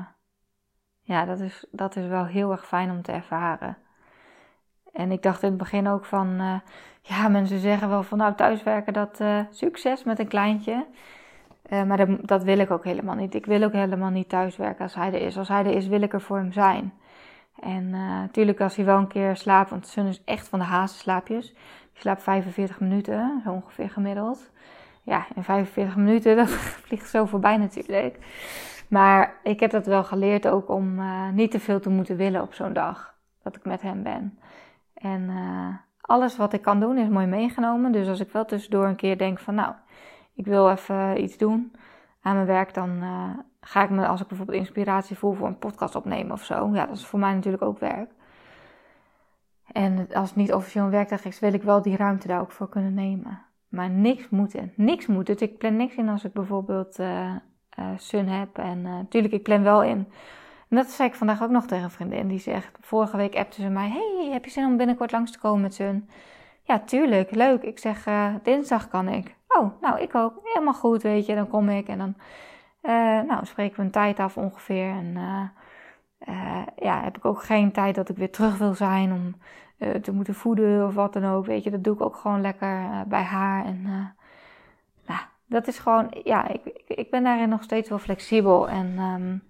ja, 1.01 1.25
dat 1.25 1.39
is, 1.39 1.65
dat 1.71 1.95
is 1.95 2.07
wel 2.07 2.25
heel 2.25 2.51
erg 2.51 2.67
fijn 2.67 2.91
om 2.91 3.01
te 3.01 3.11
ervaren. 3.11 3.77
En 4.93 5.11
ik 5.11 5.21
dacht 5.21 5.43
in 5.43 5.49
het 5.49 5.57
begin 5.57 5.87
ook 5.87 6.05
van, 6.05 6.41
uh, 6.41 6.59
ja, 7.01 7.27
mensen 7.27 7.59
zeggen 7.59 7.89
wel 7.89 8.03
van 8.03 8.17
nou 8.17 8.35
thuiswerken, 8.35 8.93
dat 8.93 9.19
uh, 9.19 9.39
succes 9.49 10.03
met 10.03 10.19
een 10.19 10.27
kleintje. 10.27 10.85
Maar 11.69 11.97
dat, 11.97 12.09
dat, 12.21 12.43
wil 12.43 12.59
ik 12.59 12.71
ook 12.71 12.83
helemaal 12.83 13.15
niet. 13.15 13.35
Ik 13.35 13.45
wil 13.45 13.63
ook 13.63 13.71
helemaal 13.71 14.09
niet 14.09 14.29
thuiswerken 14.29 14.83
als 14.83 14.95
hij 14.95 15.13
er 15.13 15.21
is. 15.21 15.37
Als 15.37 15.47
hij 15.47 15.65
er 15.65 15.75
is, 15.75 15.87
wil 15.87 16.01
ik 16.01 16.13
er 16.13 16.21
voor 16.21 16.37
hem 16.37 16.51
zijn. 16.51 16.93
En 17.59 17.89
natuurlijk 17.89 18.61
als 18.61 18.75
hij 18.75 18.85
wel 18.85 18.97
een 18.97 19.07
keer 19.07 19.35
slaapt, 19.35 19.69
want 19.69 19.87
Sun 19.87 20.05
is 20.05 20.23
echt 20.23 20.47
van 20.47 20.59
de 20.59 20.65
hazenslaapjes. 20.65 21.53
Die 21.53 22.01
slaapt 22.01 22.23
45 22.23 22.79
minuten, 22.79 23.41
zo 23.43 23.51
ongeveer 23.51 23.89
gemiddeld. 23.89 24.51
Ja, 25.03 25.25
in 25.35 25.43
45 25.43 25.95
minuten, 25.95 26.35
dat 26.45 26.49
vliegt 26.49 27.09
zo 27.09 27.25
voorbij 27.25 27.57
natuurlijk. 27.57 28.17
Maar 28.89 29.39
ik 29.43 29.59
heb 29.59 29.71
dat 29.71 29.85
wel 29.85 30.03
geleerd 30.03 30.47
ook 30.47 30.69
om 30.69 31.01
niet 31.33 31.51
te 31.51 31.59
veel 31.59 31.79
te 31.79 31.89
moeten 31.89 32.17
willen 32.17 32.41
op 32.41 32.53
zo'n 32.53 32.73
dag. 32.73 33.13
Dat 33.43 33.55
ik 33.55 33.65
met 33.65 33.81
hem 33.81 34.03
ben. 34.03 34.39
En 34.93 35.21
uh, 35.21 35.67
alles 36.01 36.37
wat 36.37 36.53
ik 36.53 36.61
kan 36.61 36.79
doen 36.79 36.97
is 36.97 37.07
mooi 37.07 37.25
meegenomen. 37.25 37.91
Dus 37.91 38.07
als 38.07 38.19
ik 38.19 38.31
wel 38.31 38.45
tussendoor 38.45 38.85
een 38.85 38.95
keer 38.95 39.17
denk 39.17 39.39
van 39.39 39.55
nou, 39.55 39.73
ik 40.33 40.45
wil 40.45 40.69
even 40.69 41.23
iets 41.23 41.37
doen 41.37 41.75
aan 42.21 42.35
mijn 42.35 42.47
werk, 42.47 42.73
dan 42.73 42.89
uh, 42.89 43.29
ga 43.61 43.83
ik 43.83 43.89
me, 43.89 44.07
als 44.07 44.21
ik 44.21 44.27
bijvoorbeeld 44.27 44.57
inspiratie 44.57 45.17
voel 45.17 45.33
voor 45.33 45.47
een 45.47 45.57
podcast 45.57 45.95
opnemen 45.95 46.31
of 46.31 46.43
zo. 46.43 46.69
Ja, 46.73 46.85
dat 46.85 46.97
is 46.97 47.05
voor 47.05 47.19
mij 47.19 47.33
natuurlijk 47.33 47.63
ook 47.63 47.79
werk. 47.79 48.11
En 49.71 50.07
als 50.13 50.29
het 50.29 50.37
niet 50.37 50.53
officieel 50.53 50.83
een 50.83 50.91
werkdag 50.91 51.25
is, 51.25 51.39
wil 51.39 51.53
ik 51.53 51.63
wel 51.63 51.81
die 51.81 51.95
ruimte 51.95 52.27
daar 52.27 52.41
ook 52.41 52.51
voor 52.51 52.69
kunnen 52.69 52.93
nemen. 52.93 53.41
Maar 53.67 53.89
niks 53.89 54.29
moeten. 54.29 54.73
Niks 54.75 55.07
moet. 55.07 55.25
Dus 55.25 55.39
ik 55.39 55.57
plan 55.57 55.75
niks 55.75 55.95
in 55.95 56.09
als 56.09 56.23
ik 56.23 56.33
bijvoorbeeld 56.33 56.99
Sun 57.97 58.27
heb. 58.27 58.57
En 58.57 58.81
natuurlijk, 58.81 59.33
ik 59.33 59.43
plan 59.43 59.63
wel 59.63 59.83
in 59.83 60.07
en 60.69 60.77
dat 60.77 60.89
zei 60.89 61.09
ik 61.09 61.15
vandaag 61.15 61.43
ook 61.43 61.49
nog 61.49 61.65
tegen 61.65 61.83
een 61.83 61.91
vriendin. 61.91 62.27
Die 62.27 62.39
zegt, 62.39 62.77
vorige 62.81 63.17
week 63.17 63.35
appte 63.35 63.61
ze 63.61 63.69
mij... 63.69 63.89
Hey, 63.89 64.29
heb 64.31 64.45
je 64.45 64.51
zin 64.51 64.65
om 64.65 64.77
binnenkort 64.77 65.11
langs 65.11 65.31
te 65.31 65.39
komen 65.39 65.61
met 65.61 65.73
z'n? 65.73 66.09
ja, 66.61 66.79
tuurlijk, 66.79 67.31
leuk. 67.31 67.63
Ik 67.63 67.79
zeg, 67.79 68.07
dinsdag 68.43 68.87
kan 68.87 69.07
ik. 69.07 69.35
Oh, 69.47 69.81
nou, 69.81 69.99
ik 69.99 70.15
ook. 70.15 70.39
Helemaal 70.43 70.73
goed, 70.73 71.01
weet 71.01 71.25
je. 71.25 71.35
Dan 71.35 71.47
kom 71.47 71.69
ik 71.69 71.87
en 71.87 71.97
dan 71.97 72.15
nou, 73.27 73.45
spreken 73.45 73.77
we 73.77 73.81
een 73.81 73.91
tijd 73.91 74.19
af 74.19 74.37
ongeveer. 74.37 74.89
En 74.89 75.13
ja, 76.75 77.01
heb 77.03 77.17
ik 77.17 77.25
ook 77.25 77.43
geen 77.43 77.71
tijd 77.71 77.95
dat 77.95 78.09
ik 78.09 78.17
weer 78.17 78.31
terug 78.31 78.57
wil 78.57 78.73
zijn 78.73 79.11
om 79.11 79.35
te 80.01 80.11
moeten 80.11 80.35
voeden 80.35 80.87
of 80.87 80.93
wat 80.93 81.13
dan 81.13 81.25
ook. 81.25 81.45
Weet 81.45 81.63
je, 81.63 81.71
dat 81.71 81.83
doe 81.83 81.93
ik 81.93 82.01
ook 82.01 82.15
gewoon 82.15 82.41
lekker 82.41 83.03
bij 83.07 83.23
haar. 83.23 83.65
En 83.65 83.85
dat 85.45 85.67
is 85.67 85.79
gewoon, 85.79 86.11
ja, 86.23 86.47
ik, 86.47 86.83
ik, 86.87 87.11
ben 87.11 87.23
daarin 87.23 87.49
nog 87.49 87.63
steeds 87.63 87.89
wel 87.89 87.99
flexibel. 87.99 88.69
En 88.69 88.99
um, 88.99 89.43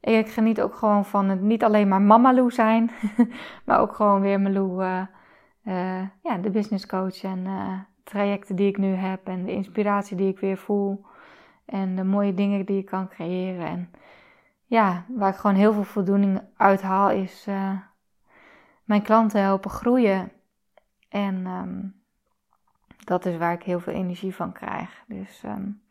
ik 0.00 0.28
geniet 0.28 0.60
ook 0.60 0.74
gewoon 0.74 1.04
van 1.04 1.28
het 1.28 1.40
niet 1.40 1.64
alleen 1.64 1.88
maar 1.88 2.02
mama 2.02 2.32
Lou 2.34 2.50
zijn, 2.50 2.90
maar 3.66 3.80
ook 3.80 3.92
gewoon 3.92 4.20
weer 4.20 4.40
Malou, 4.40 4.84
uh, 4.84 5.02
uh, 5.64 6.02
ja, 6.22 6.38
de 6.40 6.50
business 6.50 6.86
coach 6.86 7.22
en 7.22 7.38
uh, 7.38 7.78
trajecten 8.04 8.56
die 8.56 8.68
ik 8.68 8.78
nu 8.78 8.94
heb 8.94 9.26
en 9.26 9.44
de 9.44 9.52
inspiratie 9.52 10.16
die 10.16 10.28
ik 10.28 10.38
weer 10.38 10.58
voel 10.58 11.04
en 11.64 11.96
de 11.96 12.04
mooie 12.04 12.34
dingen 12.34 12.66
die 12.66 12.78
ik 12.78 12.86
kan 12.86 13.08
creëren. 13.08 13.66
En 13.66 13.90
ja, 14.66 15.04
waar 15.08 15.30
ik 15.30 15.36
gewoon 15.36 15.56
heel 15.56 15.72
veel 15.72 15.84
voldoening 15.84 16.40
uit 16.56 16.82
haal 16.82 17.10
is 17.10 17.46
mijn 18.84 19.02
klanten 19.02 19.42
helpen 19.42 19.70
groeien. 19.70 20.32
En 21.08 21.46
um, 21.46 21.99
dat 23.10 23.26
is 23.26 23.36
waar 23.36 23.52
ik 23.52 23.62
heel 23.62 23.80
veel 23.80 23.92
energie 23.92 24.34
van 24.34 24.52
krijg. 24.52 25.04
Dus 25.06 25.42
um, 25.44 25.82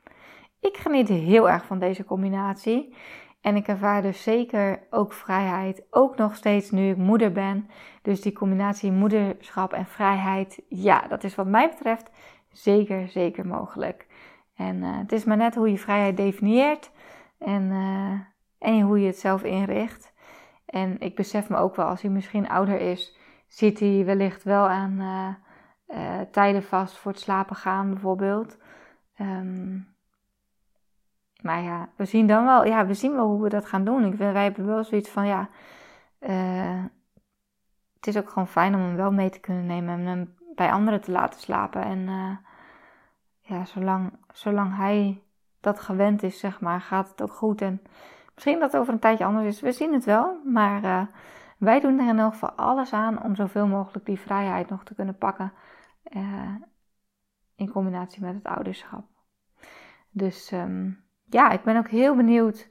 ik 0.60 0.78
geniet 0.78 1.08
heel 1.08 1.50
erg 1.50 1.66
van 1.66 1.80
deze 1.80 2.06
combinatie. 2.06 2.96
En 3.42 3.56
ik 3.56 3.68
ervaar 3.68 4.02
dus 4.02 4.24
zeker 4.24 4.88
ook 4.90 5.14
vrijheid, 5.14 5.84
ook 5.90 6.18
nog 6.18 6.36
steeds 6.36 6.72
nu 6.72 6.90
ik 6.90 6.98
moeder 6.98 7.32
ben. 7.32 7.70
Dus 8.02 8.22
die 8.22 8.34
combinatie 8.34 8.92
moederschap 8.92 9.74
en 9.74 9.86
vrijheid, 9.86 10.62
ja, 10.70 11.08
dat 11.08 11.24
is 11.24 11.36
wat 11.36 11.48
mij 11.48 11.70
betreft 11.70 12.10
zeker, 12.52 13.08
zeker 13.08 13.46
mogelijk. 13.48 14.08
En 14.56 14.76
uh, 14.76 14.98
het 14.98 15.12
is 15.12 15.24
maar 15.24 15.38
net 15.38 15.56
hoe 15.56 15.72
je 15.72 15.78
vrijheid 15.78 16.18
definieert 16.18 16.92
en, 17.38 17.64
uh, 17.64 18.20
en 18.60 18.82
hoe 18.82 19.00
je 19.00 19.08
het 19.08 19.20
zelf 19.20 19.44
inricht. 19.44 20.14
En 20.66 21.00
ik 21.00 21.16
besef 21.16 21.50
me 21.50 21.58
ook 21.58 21.76
wel, 21.76 21.86
als 21.86 22.02
hij 22.02 22.12
misschien 22.12 22.50
ouder 22.50 22.80
is, 22.80 23.18
zit 23.48 23.80
hij 23.80 24.06
wellicht 24.06 24.44
wel 24.44 24.68
aan 24.68 24.96
uh, 25.00 25.49
uh, 25.90 26.20
tijden 26.32 26.64
vast 26.64 26.98
voor 26.98 27.12
het 27.12 27.22
slapen 27.22 27.56
gaan 27.56 27.90
bijvoorbeeld. 27.90 28.58
Um, 29.20 29.88
maar 31.42 31.62
ja, 31.62 31.90
we 31.96 32.06
zien 32.06 32.28
dan 32.28 32.46
wel, 32.46 32.66
ja, 32.66 32.86
we 32.86 32.94
zien 32.94 33.14
wel 33.14 33.28
hoe 33.28 33.44
we 33.44 33.50
dat 33.50 33.66
gaan 33.66 33.84
doen. 33.84 34.06
Ik, 34.06 34.16
wij 34.16 34.44
hebben 34.44 34.66
wel 34.66 34.84
zoiets 34.84 35.10
van, 35.10 35.28
ja, 35.28 35.50
uh, 36.20 36.84
het 37.96 38.08
is 38.08 38.18
ook 38.18 38.30
gewoon 38.30 38.48
fijn 38.48 38.76
om 38.76 38.82
hem 38.82 38.96
wel 38.96 39.12
mee 39.12 39.30
te 39.30 39.40
kunnen 39.40 39.66
nemen 39.66 40.00
en 40.00 40.06
hem 40.06 40.36
bij 40.56 40.72
anderen 40.72 41.02
te 41.02 41.12
laten 41.12 41.40
slapen. 41.40 41.84
En 41.84 42.00
uh, 42.00 42.38
ja, 43.40 43.66
zolang, 43.66 44.12
zolang 44.34 44.76
hij 44.76 45.22
dat 45.60 45.80
gewend 45.80 46.24
is, 46.24 46.40
zeg 46.40 46.62
maar, 46.62 46.82
gaat 46.82 47.10
het 47.10 47.22
ook 47.22 47.34
goed. 47.34 47.62
En 47.62 47.82
misschien 48.34 48.60
dat 48.60 48.72
het 48.72 48.82
over 48.82 48.94
een 48.94 49.00
tijdje 49.00 49.26
anders 49.26 49.46
is, 49.46 49.62
we 49.62 49.72
zien 49.72 49.94
het 49.94 50.06
wel. 50.06 50.42
Maar 50.46 51.08
wij 51.58 51.80
doen 51.80 52.00
er 52.00 52.08
in 52.08 52.20
elk 52.20 52.32
geval 52.32 52.52
alles 52.52 52.94
aan 52.94 53.24
om 53.24 53.36
zoveel 53.36 53.68
mogelijk 53.68 54.06
die 54.06 54.20
vrijheid 54.20 54.70
nog 54.70 54.84
te 54.84 54.96
kunnen 54.96 55.18
pakken. 55.18 55.52
Uh, 56.10 56.56
in 57.56 57.70
combinatie 57.70 58.22
met 58.22 58.34
het 58.34 58.44
ouderschap. 58.44 59.06
Dus 60.10 60.52
um, 60.52 61.04
ja, 61.26 61.52
ik 61.52 61.64
ben 61.64 61.78
ook 61.78 61.88
heel 61.88 62.16
benieuwd 62.16 62.70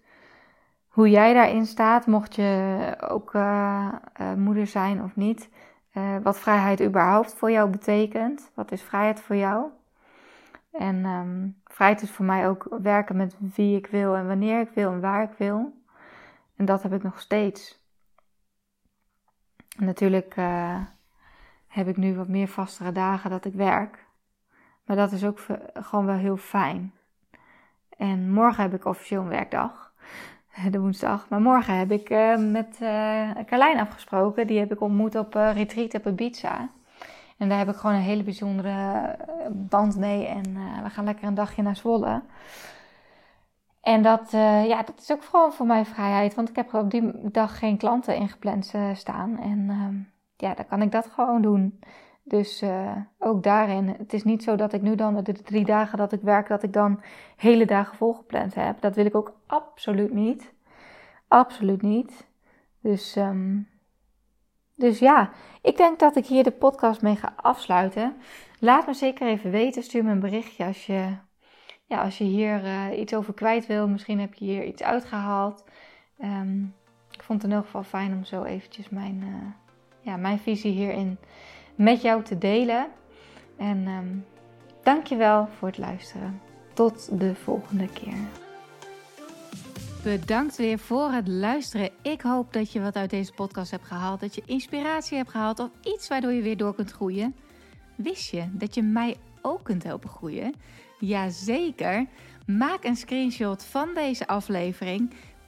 hoe 0.88 1.10
jij 1.10 1.34
daarin 1.34 1.66
staat. 1.66 2.06
Mocht 2.06 2.34
je 2.34 2.96
ook 3.08 3.34
uh, 3.34 3.92
uh, 4.20 4.34
moeder 4.34 4.66
zijn 4.66 5.02
of 5.02 5.16
niet. 5.16 5.50
wat 6.22 6.38
vrijheid 6.38 6.82
überhaupt 6.82 7.34
voor 7.34 7.50
jou 7.50 7.70
betekent. 7.70 8.50
Wat 8.54 8.72
is 8.72 8.82
vrijheid 8.82 9.20
voor 9.20 9.36
jou? 9.36 9.66
En 10.72 11.04
um, 11.04 11.60
vrijheid 11.64 12.02
is 12.02 12.10
voor 12.10 12.24
mij 12.24 12.48
ook 12.48 12.66
werken 12.82 13.16
met 13.16 13.36
wie 13.38 13.76
ik 13.76 13.86
wil 13.86 14.16
en 14.16 14.26
wanneer 14.26 14.60
ik 14.60 14.70
wil 14.70 14.90
en 14.90 15.00
waar 15.00 15.22
ik 15.22 15.38
wil. 15.38 15.82
En 16.56 16.64
dat 16.64 16.82
heb 16.82 16.92
ik 16.92 17.02
nog 17.02 17.20
steeds. 17.20 17.86
Natuurlijk 19.76 20.34
heb 21.68 21.88
ik 21.88 21.96
nu 21.96 22.16
wat 22.16 22.28
meer 22.28 22.48
vastere 22.48 22.92
dagen 22.92 23.30
dat 23.30 23.44
ik 23.44 23.54
werk. 23.54 24.06
Maar 24.84 24.96
dat 24.96 25.12
is 25.12 25.24
ook 25.24 25.40
gewoon 25.74 26.06
wel 26.06 26.16
heel 26.16 26.36
fijn. 26.36 26.92
En 27.96 28.30
morgen 28.30 28.62
heb 28.62 28.74
ik 28.74 28.84
officieel 28.84 29.20
een 29.20 29.28
werkdag. 29.28 29.92
De 30.70 30.80
woensdag. 30.80 31.28
Maar 31.28 31.40
morgen 31.40 31.78
heb 31.78 31.90
ik 31.90 32.10
uh, 32.10 32.36
met 32.36 32.78
uh, 32.82 33.30
Carlijn 33.46 33.78
afgesproken. 33.80 34.46
Die 34.46 34.58
heb 34.58 34.72
ik 34.72 34.80
ontmoet 34.80 35.14
op 35.14 35.36
uh, 35.36 35.54
retreat 35.54 35.94
op 35.94 36.06
Ibiza. 36.06 36.68
En 37.36 37.48
daar 37.48 37.58
heb 37.58 37.68
ik 37.68 37.76
gewoon 37.76 37.96
een 37.96 38.02
hele 38.02 38.22
bijzondere 38.22 39.16
band 39.52 39.96
mee. 39.96 40.26
En 40.26 40.42
we 40.82 40.90
gaan 40.90 41.04
lekker 41.04 41.26
een 41.26 41.34
dagje 41.34 41.62
naar 41.62 41.76
Zwolle. 41.76 42.22
En 43.80 44.02
dat, 44.02 44.30
ja, 44.66 44.82
dat 44.82 44.98
is 44.98 45.12
ook 45.12 45.24
gewoon 45.24 45.52
voor 45.52 45.66
mij 45.66 45.84
vrijheid. 45.84 46.34
Want 46.34 46.48
ik 46.48 46.56
heb 46.56 46.74
op 46.74 46.90
die 46.90 47.30
dag 47.30 47.58
geen 47.58 47.76
klanten 47.76 48.16
ingepland 48.16 48.74
staan. 48.94 49.38
En 49.38 49.66
ehm, 49.68 49.94
ja, 50.40 50.54
dan 50.54 50.66
kan 50.66 50.82
ik 50.82 50.92
dat 50.92 51.06
gewoon 51.06 51.42
doen. 51.42 51.78
Dus 52.22 52.62
uh, 52.62 52.96
ook 53.18 53.42
daarin, 53.42 53.88
het 53.88 54.12
is 54.12 54.24
niet 54.24 54.42
zo 54.42 54.56
dat 54.56 54.72
ik 54.72 54.82
nu 54.82 54.94
dan 54.94 55.22
de 55.22 55.32
drie 55.32 55.64
dagen 55.64 55.98
dat 55.98 56.12
ik 56.12 56.20
werk, 56.20 56.48
dat 56.48 56.62
ik 56.62 56.72
dan 56.72 57.00
hele 57.36 57.66
dagen 57.66 57.96
volgepland 57.96 58.54
heb. 58.54 58.80
Dat 58.80 58.94
wil 58.94 59.04
ik 59.04 59.14
ook 59.14 59.36
absoluut 59.46 60.12
niet. 60.12 60.54
Absoluut 61.28 61.82
niet. 61.82 62.28
Dus, 62.80 63.16
um, 63.16 63.68
dus 64.74 64.98
ja, 64.98 65.30
ik 65.62 65.76
denk 65.76 65.98
dat 65.98 66.16
ik 66.16 66.26
hier 66.26 66.44
de 66.44 66.50
podcast 66.50 67.02
mee 67.02 67.16
ga 67.16 67.32
afsluiten. 67.36 68.16
Laat 68.60 68.86
me 68.86 68.94
zeker 68.94 69.26
even 69.26 69.50
weten. 69.50 69.82
Stuur 69.82 70.04
me 70.04 70.10
een 70.10 70.20
berichtje 70.20 70.64
als 70.64 70.86
je, 70.86 71.16
ja, 71.84 72.02
als 72.02 72.18
je 72.18 72.24
hier 72.24 72.64
uh, 72.64 72.98
iets 72.98 73.14
over 73.14 73.34
kwijt 73.34 73.66
wil. 73.66 73.88
Misschien 73.88 74.20
heb 74.20 74.34
je 74.34 74.44
hier 74.44 74.64
iets 74.64 74.82
uitgehaald. 74.82 75.64
Um, 76.22 76.74
ik 77.10 77.22
vond 77.22 77.42
het 77.42 77.50
in 77.50 77.56
elk 77.56 77.64
geval 77.64 77.82
fijn 77.82 78.12
om 78.12 78.24
zo 78.24 78.42
eventjes 78.42 78.88
mijn, 78.88 79.22
uh, 79.22 79.67
ja, 80.08 80.16
mijn 80.16 80.38
visie 80.38 80.72
hierin 80.72 81.18
met 81.74 82.02
jou 82.02 82.22
te 82.22 82.38
delen. 82.38 82.86
En 83.56 83.86
um, 83.86 84.24
dankjewel 84.82 85.48
voor 85.58 85.68
het 85.68 85.78
luisteren. 85.78 86.40
Tot 86.72 87.18
de 87.20 87.34
volgende 87.34 87.88
keer. 87.88 88.16
Bedankt 90.02 90.56
weer 90.56 90.78
voor 90.78 91.10
het 91.10 91.28
luisteren. 91.28 91.90
Ik 92.02 92.20
hoop 92.20 92.52
dat 92.52 92.72
je 92.72 92.80
wat 92.80 92.96
uit 92.96 93.10
deze 93.10 93.32
podcast 93.32 93.70
hebt 93.70 93.84
gehaald. 93.84 94.20
Dat 94.20 94.34
je 94.34 94.42
inspiratie 94.46 95.16
hebt 95.16 95.30
gehaald 95.30 95.58
of 95.58 95.70
iets 95.82 96.08
waardoor 96.08 96.32
je 96.32 96.42
weer 96.42 96.56
door 96.56 96.74
kunt 96.74 96.90
groeien. 96.90 97.34
Wist 97.96 98.30
je 98.30 98.48
dat 98.52 98.74
je 98.74 98.82
mij 98.82 99.16
ook 99.42 99.62
kunt 99.62 99.82
helpen 99.82 100.10
groeien? 100.10 100.54
Jazeker. 100.98 102.06
Maak 102.46 102.84
een 102.84 102.96
screenshot 102.96 103.64
van 103.64 103.88
deze 103.94 104.26
aflevering. 104.26 105.12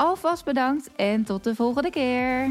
Alvast 0.00 0.44
bedankt 0.44 0.90
en 0.96 1.24
tot 1.24 1.44
de 1.44 1.54
volgende 1.54 1.90
keer. 1.90 2.50